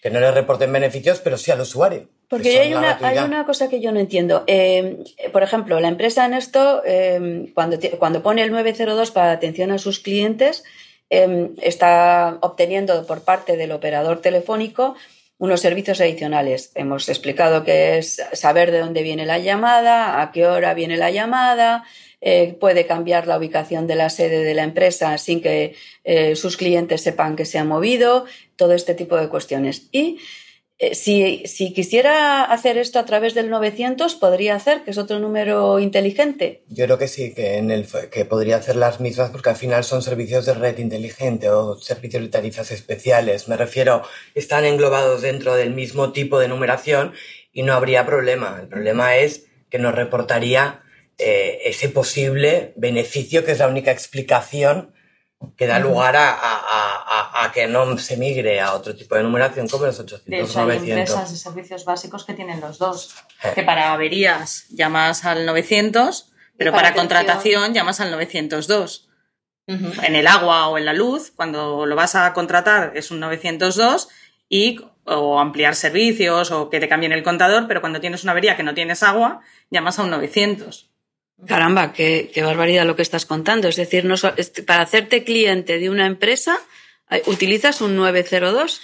que 0.01 0.09
no 0.09 0.19
les 0.19 0.33
reporten 0.33 0.73
beneficios, 0.73 1.21
pero 1.23 1.37
sí 1.37 1.51
al 1.51 1.61
usuario. 1.61 2.09
Porque 2.27 2.59
hay 2.59 2.73
una, 2.73 2.97
hay 3.03 3.19
una, 3.19 3.45
cosa 3.45 3.69
que 3.69 3.81
yo 3.81 3.91
no 3.91 3.99
entiendo. 3.99 4.45
Eh, 4.47 5.03
por 5.31 5.43
ejemplo, 5.43 5.79
la 5.79 5.89
empresa 5.89 6.25
en 6.25 6.33
esto, 6.33 6.81
eh, 6.87 7.51
cuando, 7.53 7.77
cuando 7.99 8.23
pone 8.23 8.41
el 8.41 8.51
902 8.51 9.11
para 9.11 9.31
atención 9.31 9.69
a 9.69 9.77
sus 9.77 9.99
clientes, 9.99 10.63
eh, 11.09 11.51
está 11.61 12.37
obteniendo 12.41 13.05
por 13.05 13.21
parte 13.23 13.57
del 13.57 13.71
operador 13.71 14.21
telefónico 14.21 14.95
unos 15.37 15.61
servicios 15.61 15.99
adicionales. 15.99 16.71
Hemos 16.75 17.09
explicado 17.09 17.63
que 17.63 17.97
es 17.97 18.21
saber 18.33 18.71
de 18.71 18.79
dónde 18.79 19.03
viene 19.03 19.25
la 19.25 19.37
llamada, 19.39 20.21
a 20.21 20.31
qué 20.31 20.47
hora 20.47 20.73
viene 20.73 20.95
la 20.97 21.11
llamada, 21.11 21.83
eh, 22.21 22.55
puede 22.59 22.85
cambiar 22.85 23.27
la 23.27 23.37
ubicación 23.37 23.85
de 23.85 23.95
la 23.95 24.09
sede 24.09 24.43
de 24.43 24.53
la 24.53 24.63
empresa 24.63 25.17
sin 25.17 25.41
que 25.41 25.75
eh, 26.03 26.35
sus 26.35 26.57
clientes 26.57 27.01
sepan 27.01 27.35
que 27.35 27.45
se 27.45 27.59
ha 27.59 27.65
movido, 27.65 28.25
todo 28.55 28.73
este 28.73 28.95
tipo 28.95 29.17
de 29.17 29.27
cuestiones. 29.27 29.89
Y 29.91 30.19
eh, 30.77 30.93
si, 30.93 31.73
quisiera 31.73 32.43
hacer 32.43 32.77
esto 32.77 32.99
a 32.99 33.05
través 33.05 33.33
del 33.33 33.49
900, 33.49 34.15
podría 34.15 34.55
hacer, 34.55 34.83
que 34.83 34.91
es 34.91 34.97
otro 34.97 35.19
número 35.19 35.79
inteligente. 35.79 36.63
Yo 36.67 36.85
creo 36.85 36.97
que 36.97 37.07
sí, 37.07 37.33
que, 37.33 37.57
en 37.57 37.71
el, 37.71 37.87
que 38.11 38.25
podría 38.25 38.57
hacer 38.57 38.75
las 38.75 38.99
mismas, 38.99 39.29
porque 39.29 39.49
al 39.49 39.55
final 39.55 39.85
son 39.85 40.01
servicios 40.01 40.45
de 40.45 40.53
red 40.53 40.77
inteligente 40.79 41.49
o 41.49 41.77
servicios 41.77 42.23
de 42.23 42.29
tarifas 42.29 42.71
especiales. 42.71 43.47
Me 43.47 43.55
refiero, 43.55 44.01
están 44.33 44.65
englobados 44.65 45.21
dentro 45.21 45.55
del 45.55 45.73
mismo 45.73 46.11
tipo 46.11 46.39
de 46.39 46.49
numeración 46.49 47.13
y 47.53 47.63
no 47.63 47.73
habría 47.73 48.05
problema. 48.05 48.57
El 48.61 48.67
problema 48.67 49.15
es 49.15 49.45
que 49.69 49.79
nos 49.79 49.95
reportaría 49.95 50.83
eh, 51.17 51.59
ese 51.63 51.87
posible 51.87 52.73
beneficio 52.75 53.45
que 53.45 53.53
es 53.53 53.59
la 53.59 53.69
única 53.69 53.91
explicación 53.91 54.94
que 55.55 55.67
da 55.67 55.79
lugar 55.79 56.15
a, 56.17 57.51
que 57.53 57.67
no 57.67 57.97
se 57.97 58.17
migre 58.17 58.59
a 58.59 58.73
otro 58.73 58.95
tipo 58.95 59.15
de 59.15 59.23
numeración 59.23 59.67
como 59.67 59.85
los 59.85 59.99
800 59.99 60.25
de 60.25 60.41
hecho, 60.41 60.61
Hay 60.61 60.91
empresas 60.91 61.31
de 61.31 61.37
servicios 61.37 61.85
básicos 61.85 62.25
que 62.25 62.33
tienen 62.33 62.59
los 62.59 62.77
dos. 62.77 63.15
Eh. 63.43 63.51
Que 63.55 63.63
para 63.63 63.93
averías 63.93 64.65
llamas 64.69 65.25
al 65.25 65.45
900, 65.45 66.31
pero 66.57 66.71
para, 66.71 66.93
contratación 66.93 67.73
llamas 67.73 67.99
al 67.99 68.11
902. 68.11 69.09
En 69.67 70.15
el 70.15 70.27
agua 70.27 70.67
o 70.67 70.77
en 70.77 70.85
la 70.85 70.93
luz, 70.93 71.31
cuando 71.35 71.87
lo 71.87 71.95
vas 71.95 72.15
a 72.15 72.33
contratar 72.33 72.91
es 72.95 73.09
un 73.09 73.19
902 73.19 74.09
y 74.47 74.79
o 75.05 75.39
ampliar 75.39 75.75
servicios 75.75 76.51
o 76.51 76.69
que 76.69 76.79
te 76.79 76.87
cambien 76.89 77.11
el 77.13 77.23
contador, 77.23 77.67
pero 77.67 77.81
cuando 77.81 77.99
tienes 77.99 78.23
una 78.23 78.31
avería 78.31 78.57
que 78.57 78.63
no 78.63 78.73
tienes 78.73 79.03
agua, 79.03 79.41
llamas 79.69 79.99
a 79.99 80.03
un 80.03 80.09
900. 80.11 80.91
Caramba, 81.45 81.93
qué, 81.93 82.31
barbaridad 82.43 82.85
lo 82.85 82.95
que 82.95 83.01
estás 83.01 83.25
contando. 83.25 83.67
Es 83.67 83.75
decir, 83.75 84.05
no, 84.05 84.15
para 84.65 84.83
hacerte 84.83 85.23
cliente 85.23 85.79
de 85.79 85.89
una 85.89 86.05
empresa, 86.05 86.59
utilizas 87.27 87.81
un 87.81 87.95
902. 87.95 88.81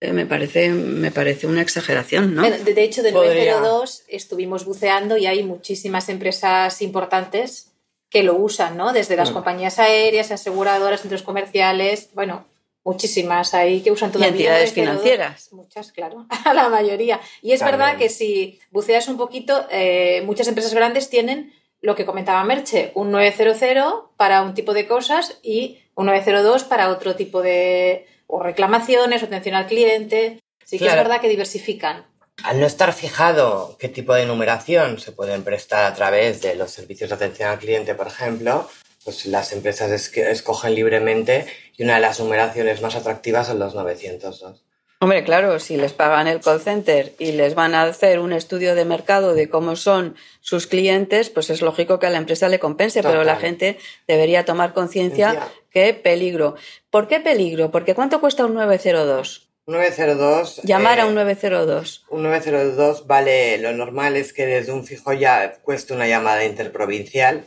Eh, 0.00 0.12
me, 0.12 0.26
parece, 0.26 0.70
me 0.70 1.12
parece 1.12 1.46
una 1.46 1.62
exageración, 1.62 2.34
¿no? 2.34 2.42
de 2.42 2.82
hecho, 2.82 3.04
del 3.04 3.14
902 3.14 4.02
estuvimos 4.08 4.64
buceando 4.64 5.16
y 5.16 5.26
hay 5.26 5.44
muchísimas 5.44 6.08
empresas 6.08 6.82
importantes 6.82 7.72
que 8.10 8.24
lo 8.24 8.34
usan, 8.34 8.76
¿no? 8.76 8.92
Desde 8.92 9.16
las 9.16 9.30
compañías 9.30 9.78
aéreas, 9.78 10.32
aseguradoras, 10.32 11.00
centros 11.00 11.22
comerciales, 11.22 12.10
bueno, 12.14 12.46
muchísimas 12.84 13.54
ahí 13.54 13.80
que 13.80 13.90
usan 13.90 14.10
todavía. 14.10 14.28
Y 14.28 14.32
entidades 14.32 14.72
financieras. 14.72 15.52
Muchas, 15.52 15.92
claro, 15.92 16.26
la 16.54 16.68
mayoría. 16.68 17.20
Y 17.40 17.52
es 17.52 17.60
verdad 17.60 17.96
que 17.96 18.08
si 18.08 18.58
buceas 18.70 19.08
un 19.08 19.16
poquito, 19.16 19.66
eh, 19.70 20.22
muchas 20.26 20.48
empresas 20.48 20.74
grandes 20.74 21.08
tienen 21.08 21.52
lo 21.82 21.96
que 21.96 22.06
comentaba 22.06 22.42
Merche, 22.44 22.92
un 22.94 23.10
900 23.10 24.04
para 24.16 24.42
un 24.42 24.54
tipo 24.54 24.72
de 24.72 24.86
cosas 24.86 25.38
y 25.42 25.80
un 25.94 26.06
902 26.06 26.64
para 26.64 26.88
otro 26.88 27.16
tipo 27.16 27.42
de 27.42 28.06
o 28.28 28.42
reclamaciones 28.42 29.22
o 29.22 29.26
atención 29.26 29.56
al 29.56 29.66
cliente. 29.66 30.40
Sí 30.64 30.78
que 30.78 30.86
es 30.86 30.94
verdad 30.94 31.20
que 31.20 31.28
diversifican. 31.28 32.06
Al 32.44 32.60
no 32.60 32.66
estar 32.66 32.92
fijado 32.94 33.76
qué 33.78 33.88
tipo 33.88 34.14
de 34.14 34.24
numeración 34.24 34.98
se 34.98 35.12
pueden 35.12 35.42
prestar 35.42 35.84
a 35.84 35.94
través 35.94 36.40
de 36.40 36.54
los 36.54 36.70
servicios 36.70 37.10
de 37.10 37.16
atención 37.16 37.50
al 37.50 37.58
cliente, 37.58 37.94
por 37.94 38.06
ejemplo, 38.06 38.70
pues 39.04 39.26
las 39.26 39.52
empresas 39.52 39.90
escogen 40.16 40.74
libremente 40.74 41.46
y 41.76 41.82
una 41.82 41.96
de 41.96 42.00
las 42.00 42.20
numeraciones 42.20 42.80
más 42.80 42.94
atractivas 42.94 43.48
son 43.48 43.58
los 43.58 43.74
902. 43.74 44.64
Hombre, 45.02 45.24
claro, 45.24 45.58
si 45.58 45.76
les 45.76 45.92
pagan 45.92 46.28
el 46.28 46.38
call 46.38 46.60
center 46.60 47.12
y 47.18 47.32
les 47.32 47.56
van 47.56 47.74
a 47.74 47.82
hacer 47.82 48.20
un 48.20 48.32
estudio 48.32 48.76
de 48.76 48.84
mercado 48.84 49.34
de 49.34 49.48
cómo 49.48 49.74
son 49.74 50.14
sus 50.40 50.68
clientes, 50.68 51.28
pues 51.28 51.50
es 51.50 51.60
lógico 51.60 51.98
que 51.98 52.06
a 52.06 52.10
la 52.10 52.18
empresa 52.18 52.48
le 52.48 52.60
compense, 52.60 53.02
pero 53.02 53.24
la 53.24 53.34
gente 53.34 53.78
debería 54.06 54.44
tomar 54.44 54.74
conciencia 54.74 55.40
que 55.72 55.92
peligro. 55.92 56.54
¿Por 56.88 57.08
qué 57.08 57.18
peligro? 57.18 57.72
Porque 57.72 57.96
¿cuánto 57.96 58.20
cuesta 58.20 58.46
un 58.46 58.54
902? 58.54 59.48
902. 59.66 60.60
Llamar 60.62 61.00
a 61.00 61.06
un 61.06 61.16
902. 61.16 62.04
Eh, 62.04 62.14
un 62.14 62.22
902 62.22 63.08
vale, 63.08 63.58
lo 63.58 63.72
normal 63.72 64.14
es 64.14 64.32
que 64.32 64.46
desde 64.46 64.70
un 64.70 64.86
fijo 64.86 65.12
ya 65.12 65.54
cueste 65.62 65.94
una 65.94 66.06
llamada 66.06 66.44
interprovincial 66.44 67.44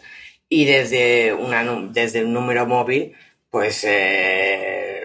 y 0.49 0.65
desde, 0.65 1.33
una, 1.33 1.63
desde 1.89 2.25
un 2.25 2.33
número 2.33 2.65
móvil, 2.65 3.15
pues 3.49 3.85
eh, 3.87 5.04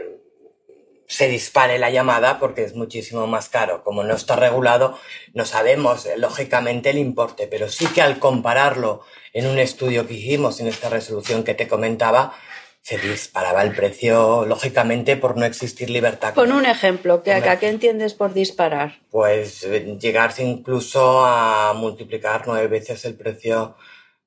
se 1.11 1.26
dispare 1.26 1.81
la 1.81 1.90
llamada 1.90 2.38
porque 2.38 2.62
es 2.62 2.76
muchísimo 2.76 3.26
más 3.26 3.49
caro. 3.49 3.83
Como 3.83 4.05
no 4.05 4.14
está 4.14 4.37
regulado, 4.37 4.97
no 5.35 5.45
sabemos 5.45 6.07
eh, 6.07 6.17
lógicamente 6.17 6.90
el 6.90 6.99
importe, 6.99 7.49
pero 7.49 7.69
sí 7.69 7.87
que 7.88 8.00
al 8.00 8.21
compararlo 8.21 9.02
en 9.33 9.47
un 9.47 9.59
estudio 9.59 10.07
que 10.07 10.14
hicimos 10.14 10.61
en 10.61 10.69
esta 10.69 10.88
resolución 10.88 11.43
que 11.43 11.55
te 11.55 11.67
comentaba, 11.67 12.33
se 12.81 12.97
disparaba 12.97 13.64
el 13.64 13.75
precio, 13.75 14.47
lógicamente, 14.47 15.17
por 15.17 15.37
no 15.37 15.45
existir 15.47 15.90
libertad. 15.90 16.33
Con 16.33 16.52
un 16.52 16.64
ejemplo, 16.64 17.25
¿qué, 17.25 17.33
¿a 17.33 17.59
qué 17.59 17.69
entiendes 17.69 18.14
por 18.14 18.33
disparar? 18.33 19.00
Pues 19.11 19.64
eh, 19.64 19.99
llegarse 20.00 20.45
incluso 20.45 21.26
a 21.26 21.73
multiplicar 21.75 22.45
nueve 22.47 22.69
veces 22.69 23.05
el 23.05 23.17
precio 23.17 23.75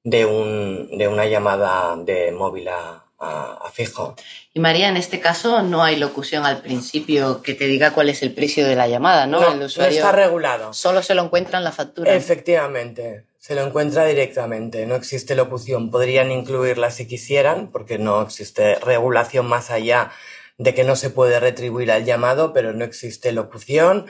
de, 0.04 0.26
un, 0.26 0.98
de 0.98 1.08
una 1.08 1.28
llamada 1.28 1.96
de 1.96 2.34
móvil 2.34 2.68
a, 2.68 3.03
a, 3.24 3.70
fijo. 3.72 4.16
Y 4.54 4.60
María, 4.60 4.90
en 4.90 4.98
este 4.98 5.20
caso 5.20 5.62
no 5.64 5.84
hay 5.84 5.96
locución 5.96 6.46
al 6.46 6.62
principio 6.62 7.42
que 7.42 7.56
te 7.56 7.66
diga 7.66 7.92
cuál 7.92 8.10
es 8.10 8.22
el 8.22 8.34
precio 8.34 8.68
de 8.68 8.76
la 8.76 8.88
llamada, 8.88 9.26
¿no? 9.26 9.52
el 9.52 9.64
usuario 9.64 9.96
está 9.96 10.12
regulado. 10.12 10.74
Solo 10.74 11.02
se 11.02 11.16
lo 11.16 11.24
encuentra 11.24 11.58
en 11.58 11.64
la 11.64 11.72
factura. 11.72 12.14
Efectivamente, 12.14 13.26
se 13.40 13.56
lo 13.56 13.62
encuentra 13.62 14.06
directamente, 14.06 14.86
no 14.86 14.96
existe 14.96 15.36
locución. 15.36 15.92
Podrían 15.92 16.32
incluirla 16.32 16.92
si 16.92 17.08
quisieran, 17.08 17.72
porque 17.72 17.98
no 17.98 18.22
existe 18.22 18.76
regulación 18.76 19.48
más 19.48 19.72
allá 19.72 20.12
de 20.58 20.74
que 20.74 20.84
no 20.84 20.96
se 20.96 21.10
puede 21.10 21.40
retribuir 21.40 21.92
al 21.92 22.06
llamado, 22.06 22.54
pero 22.54 22.74
no 22.74 22.86
existe 22.86 23.32
locución, 23.32 24.06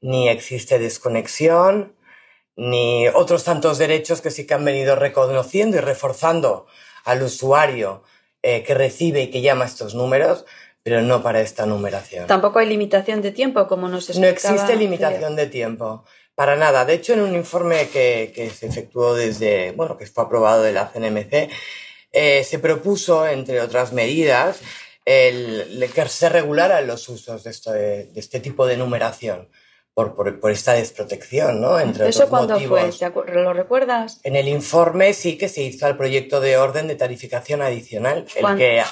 ni 0.00 0.28
existe 0.28 0.78
desconexión, 0.78 1.94
ni 2.56 3.08
otros 3.08 3.44
tantos 3.44 3.78
derechos 3.78 4.20
que 4.20 4.30
sí 4.30 4.46
que 4.46 4.54
han 4.54 4.64
venido 4.64 4.96
reconociendo 4.96 5.76
y 5.76 5.80
reforzando 5.80 6.66
al 7.04 7.22
usuario 7.22 8.02
eh, 8.46 8.62
que 8.62 8.74
recibe 8.74 9.22
y 9.22 9.30
que 9.30 9.40
llama 9.40 9.64
estos 9.64 9.94
números, 9.94 10.44
pero 10.82 11.00
no 11.00 11.22
para 11.22 11.40
esta 11.40 11.64
numeración. 11.64 12.26
Tampoco 12.26 12.58
hay 12.58 12.66
limitación 12.66 13.22
de 13.22 13.30
tiempo, 13.30 13.66
como 13.66 13.88
nos 13.88 14.10
explicaba. 14.10 14.50
No 14.50 14.58
existe 14.58 14.76
limitación 14.76 15.34
de 15.34 15.46
tiempo, 15.46 16.04
para 16.34 16.54
nada. 16.54 16.84
De 16.84 16.92
hecho, 16.92 17.14
en 17.14 17.20
un 17.20 17.34
informe 17.34 17.88
que, 17.88 18.52
se 18.54 18.66
efectuó 18.66 19.14
desde, 19.14 19.72
bueno, 19.72 19.96
que 19.96 20.04
fue 20.04 20.24
aprobado 20.24 20.62
de 20.62 20.72
la 20.72 20.92
CNMC, 20.92 21.48
eh, 22.12 22.44
se 22.44 22.58
propuso, 22.58 23.26
entre 23.26 23.62
otras 23.62 23.94
medidas, 23.94 24.60
el, 25.06 25.90
que 25.94 26.08
se 26.08 26.28
regularan 26.28 26.86
los 26.86 27.08
usos 27.08 27.44
de 27.44 27.50
este, 27.50 27.70
de 27.72 28.20
este 28.20 28.40
tipo 28.40 28.66
de 28.66 28.76
numeración 28.76 29.48
por, 29.94 30.14
por, 30.14 30.40
por, 30.40 30.50
esta 30.50 30.72
desprotección, 30.72 31.60
¿no? 31.60 31.78
Entre 31.78 32.08
¿Eso 32.08 32.28
cuándo 32.28 32.58
fue? 32.60 32.90
¿Lo 33.32 33.52
recuerdas? 33.52 34.20
En 34.24 34.36
el 34.36 34.48
informe 34.48 35.14
sí 35.14 35.38
que 35.38 35.48
se 35.48 35.62
hizo 35.62 35.86
el 35.86 35.96
proyecto 35.96 36.40
de 36.40 36.56
orden 36.56 36.88
de 36.88 36.96
tarificación 36.96 37.62
adicional, 37.62 38.26
el 38.34 38.56
que 38.56 38.82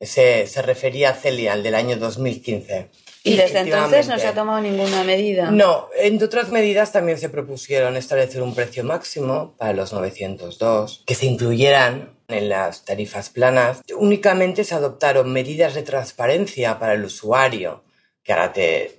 se, 0.00 0.46
se 0.46 0.62
refería 0.62 1.10
a 1.10 1.14
Celia, 1.14 1.52
el 1.52 1.62
del 1.62 1.74
año 1.74 1.96
2015. 1.96 2.88
¿Y 3.24 3.36
desde 3.36 3.60
entonces 3.60 4.08
no 4.08 4.18
se 4.18 4.26
ha 4.26 4.34
tomado 4.34 4.60
ninguna 4.60 5.04
medida? 5.04 5.50
No, 5.50 5.88
entre 5.98 6.26
otras 6.26 6.50
medidas 6.50 6.92
también 6.92 7.18
se 7.18 7.28
propusieron 7.28 7.96
establecer 7.96 8.42
un 8.42 8.54
precio 8.54 8.84
máximo 8.84 9.54
para 9.58 9.72
los 9.72 9.92
902, 9.92 11.02
que 11.06 11.14
se 11.14 11.26
incluyeran 11.26 12.16
en 12.28 12.48
las 12.48 12.84
tarifas 12.84 13.28
planas. 13.30 13.82
Únicamente 13.96 14.64
se 14.64 14.74
adoptaron 14.74 15.32
medidas 15.32 15.74
de 15.74 15.82
transparencia 15.82 16.78
para 16.78 16.94
el 16.94 17.04
usuario, 17.04 17.82
que 18.28 18.34
ahora 18.34 18.52
te, 18.52 18.98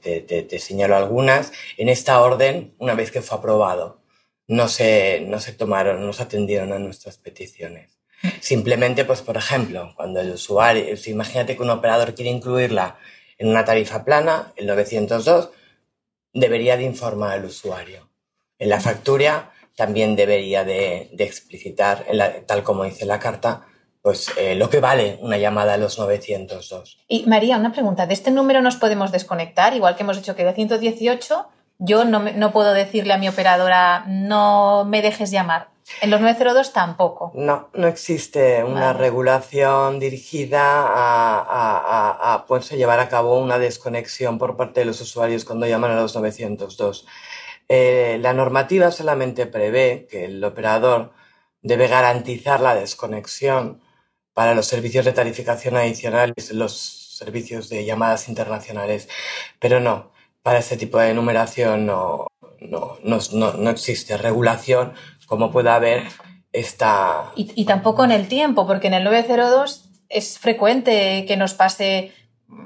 te, 0.50 0.58
señalo 0.58 0.96
algunas, 0.96 1.52
en 1.78 1.88
esta 1.88 2.20
orden 2.20 2.74
una 2.80 2.96
vez 2.96 3.12
que 3.12 3.22
fue 3.22 3.38
aprobado. 3.38 4.02
No 4.48 4.68
se, 4.68 5.22
no 5.28 5.40
se 5.40 5.54
tomaron, 5.54 6.04
no 6.04 6.14
se 6.14 6.24
atendieron 6.24 6.74
a 6.74 6.80
nuestras 6.80 7.20
peticiones. 7.20 8.00
Simplemente, 8.40 9.06
pues, 9.06 9.22
por 9.22 9.38
ejemplo, 9.38 9.94
cuando 9.96 10.20
el 10.20 10.32
usuario, 10.32 10.84
imagínate 11.06 11.56
que 11.56 11.62
un 11.62 11.70
operador 11.70 12.16
quiere 12.16 12.32
incluirla 12.32 12.98
en 13.38 13.50
una 13.50 13.64
tarifa 13.64 14.04
plana, 14.04 14.52
el 14.56 14.66
902, 14.66 15.52
debería 16.34 16.76
de 16.76 16.86
informar 16.86 17.34
al 17.34 17.46
usuario. 17.46 18.10
En 18.58 18.70
la 18.70 18.80
factura 18.82 19.52
también 19.76 20.16
debería 20.16 20.64
de, 20.64 21.12
explicitar, 21.20 22.08
tal 22.48 22.64
como 22.64 22.84
dice 22.84 23.06
la 23.06 23.20
carta, 23.20 23.68
pues 24.02 24.32
eh, 24.38 24.56
lo 24.56 24.70
que 24.70 24.80
vale 24.80 25.20
una 25.22 25.38
llamada 25.38 25.74
a 25.74 25.78
los 25.78 26.00
902. 26.00 27.00
Y 27.08 27.26
María, 27.26 27.58
una 27.58 27.72
pregunta, 27.72 28.06
¿de 28.06 28.14
este 28.14 28.32
número 28.32 28.62
nos 28.62 28.76
podemos 28.76 29.12
desconectar? 29.12 29.74
Igual 29.74 29.96
que 29.96 30.04
hemos 30.04 30.18
hecho 30.18 30.36
que 30.36 30.46
de 30.46 30.54
118, 30.54 31.48
yo 31.80 32.06
no, 32.06 32.20
no 32.20 32.52
puedo 32.52 32.74
decirle 32.74 33.14
a 33.14 33.18
mi 33.18 33.28
operadora, 33.28 34.06
no 34.08 34.86
me 34.86 35.02
dejes 35.02 35.32
llamar. 35.32 35.70
En 36.02 36.12
los 36.12 36.22
902 36.22 36.72
tampoco. 36.72 37.32
No, 37.34 37.70
no 37.74 37.88
existe 37.88 38.64
una 38.64 38.94
regulación 38.94 40.00
dirigida 40.00 40.62
a, 40.62 42.34
a, 42.34 42.46
pues, 42.46 42.70
llevar 42.70 43.00
a 43.00 43.10
cabo 43.10 43.40
una 43.40 43.58
desconexión 43.58 44.38
por 44.38 44.56
parte 44.56 44.82
de 44.82 44.86
los 44.86 45.02
usuarios 45.02 45.46
cuando 45.46 45.68
llaman 45.68 45.92
a 45.92 46.02
los 46.02 46.16
902. 46.16 47.06
Eh, 47.68 48.18
la 48.22 48.34
normativa 48.34 48.92
solamente 48.92 49.46
prevé 49.46 50.08
que 50.10 50.26
el 50.26 50.44
operador 50.44 51.12
debe 51.62 51.88
garantizar 51.88 52.62
la 52.62 52.76
desconexión 52.76 53.82
para 54.34 54.56
los 54.56 54.68
servicios 54.68 55.06
de 55.06 55.14
tarificación 55.14 55.76
adicionales, 55.78 56.52
los 56.52 56.74
servicios 57.18 57.70
de 57.70 57.86
llamadas 57.86 58.30
internacionales, 58.30 59.10
pero 59.60 59.80
no, 59.80 60.12
para 60.42 60.60
este 60.60 60.78
tipo 60.78 60.98
de 61.00 61.14
numeración 61.14 61.86
no, 61.86 62.28
no, 62.62 62.98
no, 63.04 63.54
no 63.54 63.70
existe 63.70 64.18
regulación 64.18 64.94
como 65.28 65.52
pueda 65.52 65.76
haber 65.76 66.04
esta... 66.52 67.32
Y, 67.36 67.66
tampoco 67.66 68.04
en 68.04 68.12
el 68.12 68.28
tiempo, 68.28 68.66
porque 68.66 68.88
en 68.88 68.96
el 68.96 69.04
902 69.04 69.90
es 70.10 70.40
frecuente 70.40 71.26
que 71.28 71.38
nos 71.38 71.54
pase, 71.54 72.12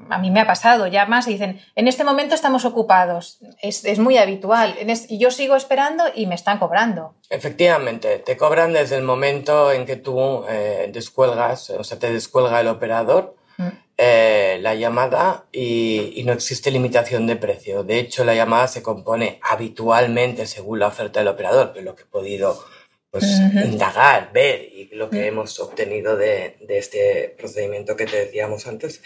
a 0.09 0.17
mí 0.17 0.31
me 0.31 0.39
ha 0.39 0.47
pasado 0.47 0.87
ya 0.87 1.05
más, 1.05 1.25
dicen, 1.25 1.61
en 1.75 1.87
este 1.87 2.03
momento 2.03 2.35
estamos 2.35 2.65
ocupados, 2.65 3.39
es, 3.61 3.99
muy 3.99 4.17
habitual, 4.17 4.75
y 5.09 5.17
yo 5.17 5.31
sigo 5.31 5.55
esperando 5.55 6.03
y 6.13 6.25
me 6.27 6.35
están 6.35 6.59
cobrando. 6.59 7.15
Efectivamente, 7.29 8.19
te 8.19 8.37
cobran 8.37 8.73
desde 8.73 8.97
el 8.97 9.03
momento 9.03 9.71
en 9.71 9.85
que 9.85 9.95
tú 9.95 10.45
eh, 10.49 10.89
descuelgas, 10.93 11.69
o 11.71 11.83
sea, 11.83 11.99
te 11.99 12.11
descuelga 12.11 12.61
el 12.61 12.67
operador. 12.67 13.35
Mm. 13.57 13.67
Eh, 13.95 14.57
la 14.61 14.73
llamada 14.73 15.45
y, 15.51 16.13
y, 16.15 16.23
no 16.23 16.33
existe 16.33 16.71
limitación 16.71 17.27
de 17.27 17.35
precio. 17.35 17.83
De 17.83 17.99
hecho, 17.99 18.23
la 18.23 18.33
llamada 18.33 18.67
se 18.67 18.81
compone 18.81 19.39
habitualmente 19.43 20.47
según 20.47 20.79
la 20.79 20.87
oferta 20.87 21.19
del 21.19 21.27
operador, 21.27 21.71
pero 21.73 21.85
lo 21.85 21.95
que 21.95 22.01
he 22.01 22.07
podido 22.07 22.59
pues, 23.11 23.25
indagar, 23.63 24.31
ver 24.33 24.63
y 24.63 24.89
lo 24.93 25.11
que 25.11 25.27
hemos 25.27 25.59
obtenido 25.59 26.17
de, 26.17 26.57
de, 26.61 26.79
este 26.79 27.35
procedimiento 27.37 27.95
que 27.95 28.07
te 28.07 28.25
decíamos 28.25 28.65
antes 28.65 29.03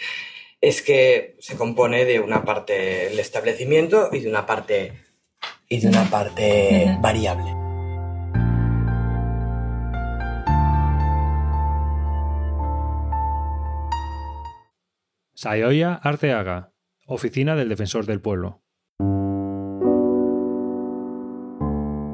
es 0.60 0.82
que 0.82 1.36
se 1.38 1.56
compone 1.56 2.04
de 2.04 2.20
una 2.20 2.44
parte 2.44 3.08
el 3.12 3.18
establecimiento 3.18 4.08
y 4.12 4.20
de 4.20 4.28
una 4.28 4.46
parte 4.46 4.92
y 5.68 5.80
de 5.80 5.88
una 5.88 6.04
parte 6.04 6.96
variable. 7.00 7.54
Sayoya 15.34 15.94
Arteaga, 15.94 16.72
Oficina 17.06 17.54
del 17.54 17.68
Defensor 17.68 18.06
del 18.06 18.20
Pueblo. 18.20 18.62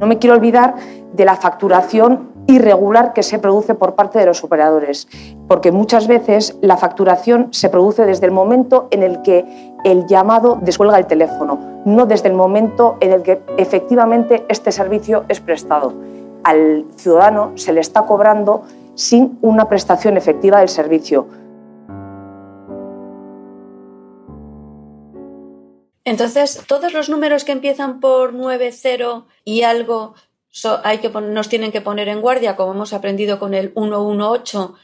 No 0.01 0.07
me 0.07 0.19
quiero 0.19 0.37
olvidar 0.37 0.75
de 1.15 1.25
la 1.25 1.37
facturación 1.37 2.34
irregular 2.47 3.13
que 3.13 3.23
se 3.23 3.39
produce 3.39 3.75
por 3.75 3.95
parte 3.95 4.19
de 4.19 4.27
los 4.27 4.45
operadores, 4.45 5.09
porque 5.49 5.73
muchas 5.73 6.07
veces 6.07 6.57
la 6.61 6.77
facturación 6.77 7.49
se 7.53 7.69
produce 7.69 8.05
desde 8.05 8.27
el 8.27 8.33
momento 8.33 8.89
en 8.91 9.03
el 9.03 9.23
que 9.23 9.45
el 9.85 10.07
llamado 10.07 10.59
descuelga 10.61 10.99
el 10.99 11.07
teléfono, 11.07 11.59
no 11.85 12.07
desde 12.07 12.29
el 12.29 12.35
momento 12.35 12.97
en 13.01 13.13
el 13.13 13.23
que 13.23 13.43
efectivamente 13.59 14.45
este 14.49 14.73
servicio 14.73 15.25
es 15.29 15.41
prestado. 15.41 15.95
Al 16.43 16.85
ciudadano 16.97 17.53
se 17.57 17.73
le 17.73 17.81
está 17.81 18.03
cobrando 18.03 18.63
sin 18.95 19.39
una 19.43 19.69
prestación 19.69 20.17
efectiva 20.17 20.61
del 20.61 20.69
servicio 20.69 21.27
Entonces, 26.05 26.63
todos 26.67 26.93
los 26.93 27.09
números 27.09 27.45
que 27.45 27.53
empiezan 27.53 27.99
por 27.99 28.35
90 28.35 29.25
y 29.45 29.63
algo 29.63 30.15
hay 30.83 30.99
que 30.99 31.09
nos 31.09 31.49
tienen 31.49 31.73
que 31.73 31.81
poner 31.81 32.09
en 32.09 32.21
guardia, 32.21 32.57
como 32.57 32.73
hemos 32.73 32.93
aprendido 32.93 33.39
con 33.39 33.55
el 33.55 33.73
118, 33.73 34.75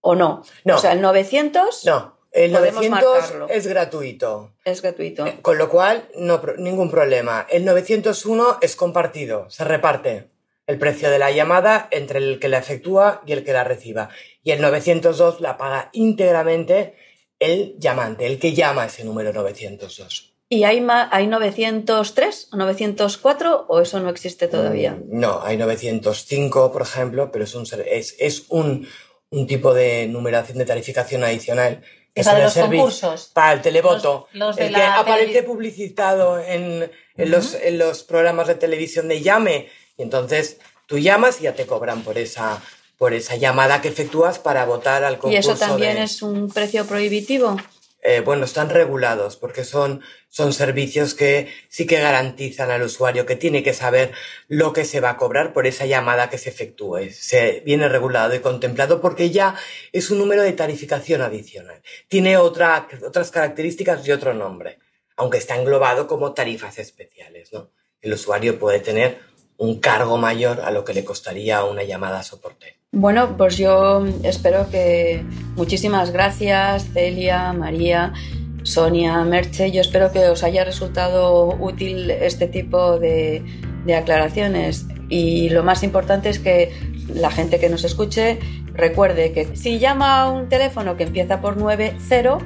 o 0.00 0.14
no. 0.14 0.42
No. 0.64 0.76
O 0.76 0.78
sea, 0.78 0.92
el 0.92 1.00
900. 1.00 1.84
No. 1.84 2.16
El 2.32 2.52
900 2.52 3.32
es 3.48 3.66
gratuito. 3.66 4.52
Es 4.64 4.82
gratuito. 4.82 5.26
Eh, 5.26 5.38
con 5.40 5.56
lo 5.56 5.70
cual, 5.70 6.06
no, 6.16 6.42
ningún 6.58 6.90
problema. 6.90 7.46
El 7.48 7.64
901 7.64 8.58
es 8.60 8.76
compartido, 8.76 9.48
se 9.48 9.64
reparte 9.64 10.28
el 10.66 10.78
precio 10.78 11.10
de 11.10 11.18
la 11.18 11.30
llamada 11.30 11.88
entre 11.90 12.18
el 12.18 12.38
que 12.38 12.48
la 12.48 12.58
efectúa 12.58 13.22
y 13.26 13.32
el 13.32 13.42
que 13.42 13.54
la 13.54 13.64
reciba. 13.64 14.10
Y 14.42 14.50
el 14.50 14.60
902 14.60 15.40
la 15.40 15.56
paga 15.56 15.88
íntegramente 15.92 16.94
el 17.38 17.76
llamante, 17.78 18.26
el 18.26 18.38
que 18.38 18.52
llama 18.52 18.86
ese 18.86 19.04
número 19.04 19.32
902. 19.32 20.35
¿Y 20.48 20.62
hay, 20.62 20.84
hay 21.10 21.26
903 21.26 22.48
o 22.52 22.56
904 22.56 23.66
o 23.68 23.80
eso 23.80 23.98
no 24.00 24.10
existe 24.10 24.46
todavía? 24.46 24.92
Mm, 24.92 25.18
no, 25.20 25.42
hay 25.42 25.56
905, 25.56 26.72
por 26.72 26.82
ejemplo, 26.82 27.32
pero 27.32 27.44
es 27.44 27.54
un, 27.54 27.66
es, 27.86 28.14
es 28.18 28.44
un, 28.48 28.86
un 29.30 29.46
tipo 29.46 29.74
de 29.74 30.06
numeración 30.06 30.58
de 30.58 30.64
tarificación 30.64 31.24
adicional. 31.24 31.82
Que 32.14 32.22
para 32.22 32.44
los 32.44 32.54
concursos. 32.54 33.30
Para 33.34 33.52
el 33.54 33.60
televoto. 33.60 34.28
el 34.32 34.72
que 34.72 34.82
aparece 34.82 35.42
publicitado 35.42 36.38
en, 36.38 36.90
en, 37.16 37.30
los, 37.30 37.54
en 37.54 37.78
los 37.78 38.04
programas 38.04 38.46
de 38.46 38.54
televisión 38.54 39.08
de 39.08 39.20
llame. 39.20 39.68
Y 39.98 40.02
entonces 40.02 40.58
tú 40.86 40.98
llamas 40.98 41.40
y 41.40 41.44
ya 41.44 41.54
te 41.54 41.66
cobran 41.66 42.02
por 42.02 42.16
esa, 42.16 42.62
por 42.96 43.12
esa 43.12 43.36
llamada 43.36 43.82
que 43.82 43.88
efectúas 43.88 44.38
para 44.38 44.64
votar 44.64 45.04
al 45.04 45.18
concurso. 45.18 45.50
¿Y 45.50 45.52
eso 45.52 45.56
también 45.56 45.98
es 45.98 46.22
un 46.22 46.48
precio 46.48 46.86
prohibitivo? 46.86 47.56
Eh, 48.08 48.20
bueno, 48.20 48.44
están 48.44 48.70
regulados 48.70 49.34
porque 49.34 49.64
son, 49.64 50.00
son 50.28 50.52
servicios 50.52 51.14
que 51.14 51.48
sí 51.68 51.88
que 51.88 51.98
garantizan 51.98 52.70
al 52.70 52.82
usuario 52.82 53.26
que 53.26 53.34
tiene 53.34 53.64
que 53.64 53.74
saber 53.74 54.12
lo 54.46 54.72
que 54.72 54.84
se 54.84 55.00
va 55.00 55.10
a 55.10 55.16
cobrar 55.16 55.52
por 55.52 55.66
esa 55.66 55.86
llamada 55.86 56.30
que 56.30 56.38
se 56.38 56.50
efectúe. 56.50 57.10
Se 57.10 57.62
viene 57.66 57.88
regulado 57.88 58.32
y 58.36 58.38
contemplado 58.38 59.00
porque 59.00 59.30
ya 59.30 59.56
es 59.90 60.12
un 60.12 60.18
número 60.18 60.42
de 60.42 60.52
tarificación 60.52 61.20
adicional. 61.20 61.82
Tiene 62.06 62.36
otra, 62.36 62.86
otras 63.04 63.32
características 63.32 64.06
y 64.06 64.12
otro 64.12 64.34
nombre, 64.34 64.78
aunque 65.16 65.38
está 65.38 65.56
englobado 65.56 66.06
como 66.06 66.32
tarifas 66.32 66.78
especiales, 66.78 67.52
¿no? 67.52 67.72
El 68.00 68.12
usuario 68.12 68.56
puede 68.56 68.78
tener 68.78 69.18
un 69.56 69.80
cargo 69.80 70.16
mayor 70.16 70.60
a 70.60 70.70
lo 70.70 70.84
que 70.84 70.94
le 70.94 71.04
costaría 71.04 71.64
una 71.64 71.82
llamada 71.82 72.20
a 72.20 72.22
soporte. 72.22 72.75
Bueno, 72.98 73.36
pues 73.36 73.58
yo 73.58 74.06
espero 74.22 74.70
que 74.70 75.22
muchísimas 75.54 76.12
gracias 76.12 76.88
Celia, 76.94 77.52
María, 77.52 78.14
Sonia, 78.62 79.22
Merche. 79.22 79.70
Yo 79.70 79.82
espero 79.82 80.12
que 80.12 80.20
os 80.30 80.42
haya 80.42 80.64
resultado 80.64 81.54
útil 81.60 82.10
este 82.10 82.48
tipo 82.48 82.98
de, 82.98 83.44
aclaraciones 83.94 84.86
y 85.10 85.50
lo 85.50 85.62
más 85.62 85.82
importante 85.82 86.30
es 86.30 86.38
que 86.38 86.72
la 87.12 87.30
gente 87.30 87.60
que 87.60 87.68
nos 87.68 87.84
escuche 87.84 88.38
recuerde 88.72 89.32
que 89.32 89.54
si 89.56 89.78
llama 89.78 90.22
a 90.22 90.30
un 90.30 90.48
teléfono 90.48 90.96
que 90.96 91.04
empieza 91.04 91.42
por 91.42 91.58
90, 91.58 92.38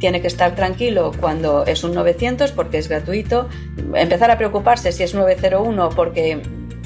tiene 0.00 0.22
que 0.22 0.28
estar 0.28 0.54
tranquilo 0.54 1.12
cuando 1.20 1.66
es 1.66 1.84
un 1.84 1.92
900 1.92 2.52
porque 2.52 2.78
es 2.78 2.88
gratuito, 2.88 3.50
empezar 3.94 4.30
a 4.30 4.38
preocuparse 4.38 4.92
si 4.92 5.02
es 5.02 5.14
901 5.14 5.90
porque 5.90 6.40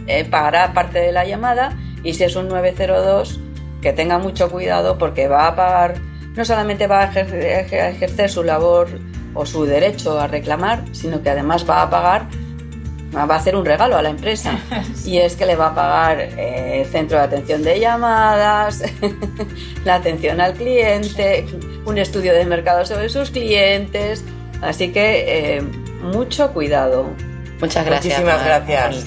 eh, 0.09 0.25
pagará 0.25 0.73
parte 0.75 0.99
de 0.99 1.13
la 1.13 1.25
llamada 1.25 1.79
y 2.09 2.15
si 2.15 2.25
es 2.25 2.37
un 2.37 2.49
902 2.49 3.41
que 3.83 3.93
tenga 3.93 4.19
mucho 4.19 4.51
cuidado 4.51 4.99
porque 4.99 5.29
va 5.29 5.49
a 5.49 5.57
pagar, 5.57 6.01
no 6.35 6.45
solamente 6.45 6.87
va 6.87 7.03
a 7.03 7.05
ejercer, 7.05 8.31
su 8.31 8.43
labor 8.43 8.89
o 9.35 9.47
su 9.47 9.65
derecho 9.65 10.19
a 10.19 10.27
reclamar, 10.27 10.85
sino 10.93 11.23
que 11.23 11.31
además 11.31 11.69
va 11.69 11.83
a 11.83 11.91
pagar 11.91 12.27
va 13.15 13.23
a 13.23 13.39
hacer 13.39 13.57
un 13.57 13.65
regalo 13.65 13.97
a 13.97 14.03
la 14.03 14.11
empresa 14.11 14.59
y 15.05 15.17
es 15.17 15.35
que 15.35 15.47
le 15.47 15.57
va 15.57 15.69
a 15.69 15.75
pagar 15.75 16.21
el 16.21 16.87
centro 16.87 17.17
de 17.19 17.25
atención 17.25 17.63
de 17.63 17.81
llamadas, 17.81 18.83
la 19.85 19.97
atención 19.97 20.41
al 20.41 20.55
cliente, 20.55 21.47
un 21.87 21.99
estudio 21.99 22.35
de 22.35 22.45
mercado 22.45 22.85
sobre 22.85 23.09
sus 23.09 23.31
clientes, 23.31 24.25
Así 24.61 24.93
que 24.93 25.57
eh, 25.57 25.63
mucho 26.03 26.53
cuidado. 26.53 27.11
Muchas 27.61 27.85
gracias. 27.85 28.21
Muchísimas 28.21 28.45
gracias. 28.45 29.07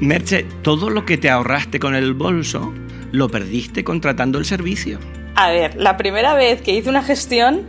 Merche, 0.00 0.46
todo 0.62 0.90
lo 0.90 1.04
que 1.04 1.18
te 1.18 1.28
ahorraste 1.28 1.80
con 1.80 1.96
el 1.96 2.14
bolso 2.14 2.72
lo 3.10 3.28
perdiste 3.28 3.82
contratando 3.82 4.38
el 4.38 4.44
servicio. 4.44 5.00
A 5.34 5.50
ver, 5.50 5.74
la 5.76 5.96
primera 5.96 6.34
vez 6.34 6.62
que 6.62 6.72
hice 6.72 6.88
una 6.88 7.02
gestión 7.02 7.66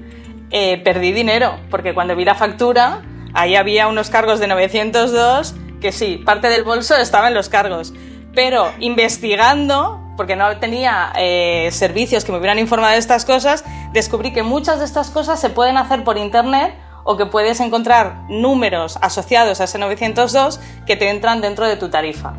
eh, 0.51 0.77
perdí 0.83 1.11
dinero, 1.11 1.59
porque 1.71 1.93
cuando 1.93 2.15
vi 2.15 2.25
la 2.25 2.35
factura, 2.35 3.01
ahí 3.33 3.55
había 3.55 3.87
unos 3.87 4.09
cargos 4.09 4.39
de 4.39 4.47
902 4.47 5.55
que 5.81 5.91
sí, 5.91 6.21
parte 6.23 6.49
del 6.49 6.63
bolso 6.63 6.95
estaba 6.97 7.29
en 7.29 7.33
los 7.33 7.49
cargos. 7.49 7.93
Pero 8.35 8.71
investigando, 8.79 9.99
porque 10.15 10.35
no 10.35 10.57
tenía 10.57 11.11
eh, 11.17 11.69
servicios 11.71 12.25
que 12.25 12.31
me 12.31 12.37
hubieran 12.37 12.59
informado 12.59 12.93
de 12.93 12.99
estas 12.99 13.25
cosas, 13.25 13.63
descubrí 13.93 14.33
que 14.33 14.43
muchas 14.43 14.79
de 14.79 14.85
estas 14.85 15.09
cosas 15.09 15.39
se 15.41 15.49
pueden 15.49 15.77
hacer 15.77 16.03
por 16.03 16.17
internet 16.17 16.75
o 17.09 17.17
que 17.17 17.25
puedes 17.25 17.59
encontrar 17.59 18.21
números 18.29 18.99
asociados 19.01 19.59
a 19.59 19.63
ese 19.63 19.79
902 19.79 20.59
que 20.85 20.95
te 20.95 21.09
entran 21.09 21.41
dentro 21.41 21.65
de 21.65 21.75
tu 21.75 21.89
tarifa. 21.89 22.35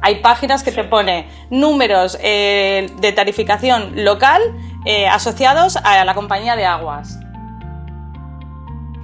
Hay 0.00 0.20
páginas 0.20 0.62
que 0.62 0.70
te 0.70 0.84
pone 0.84 1.26
números 1.50 2.16
eh, 2.22 2.88
de 3.00 3.10
tarificación 3.10 4.04
local 4.04 4.40
eh, 4.84 5.08
asociados 5.08 5.76
a 5.82 6.04
la 6.04 6.14
compañía 6.14 6.54
de 6.54 6.64
aguas. 6.64 7.18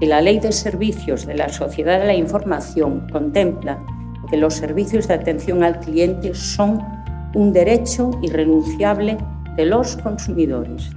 la 0.01 0.21
Ley 0.21 0.39
de 0.39 0.53
Servicios 0.53 1.27
de 1.27 1.35
la 1.35 1.49
Sociedad 1.49 1.99
de 1.99 2.07
la 2.07 2.15
Información 2.15 3.09
contempla 3.11 3.85
que 4.31 4.37
los 4.37 4.55
servicios 4.55 5.09
de 5.09 5.15
atención 5.15 5.65
al 5.65 5.81
cliente 5.81 6.33
son 6.33 6.81
un 7.35 7.53
derecho 7.53 8.13
irrenunciable 8.23 9.19
de 9.57 9.67
los 9.67 9.97
consumidores. 9.97 10.93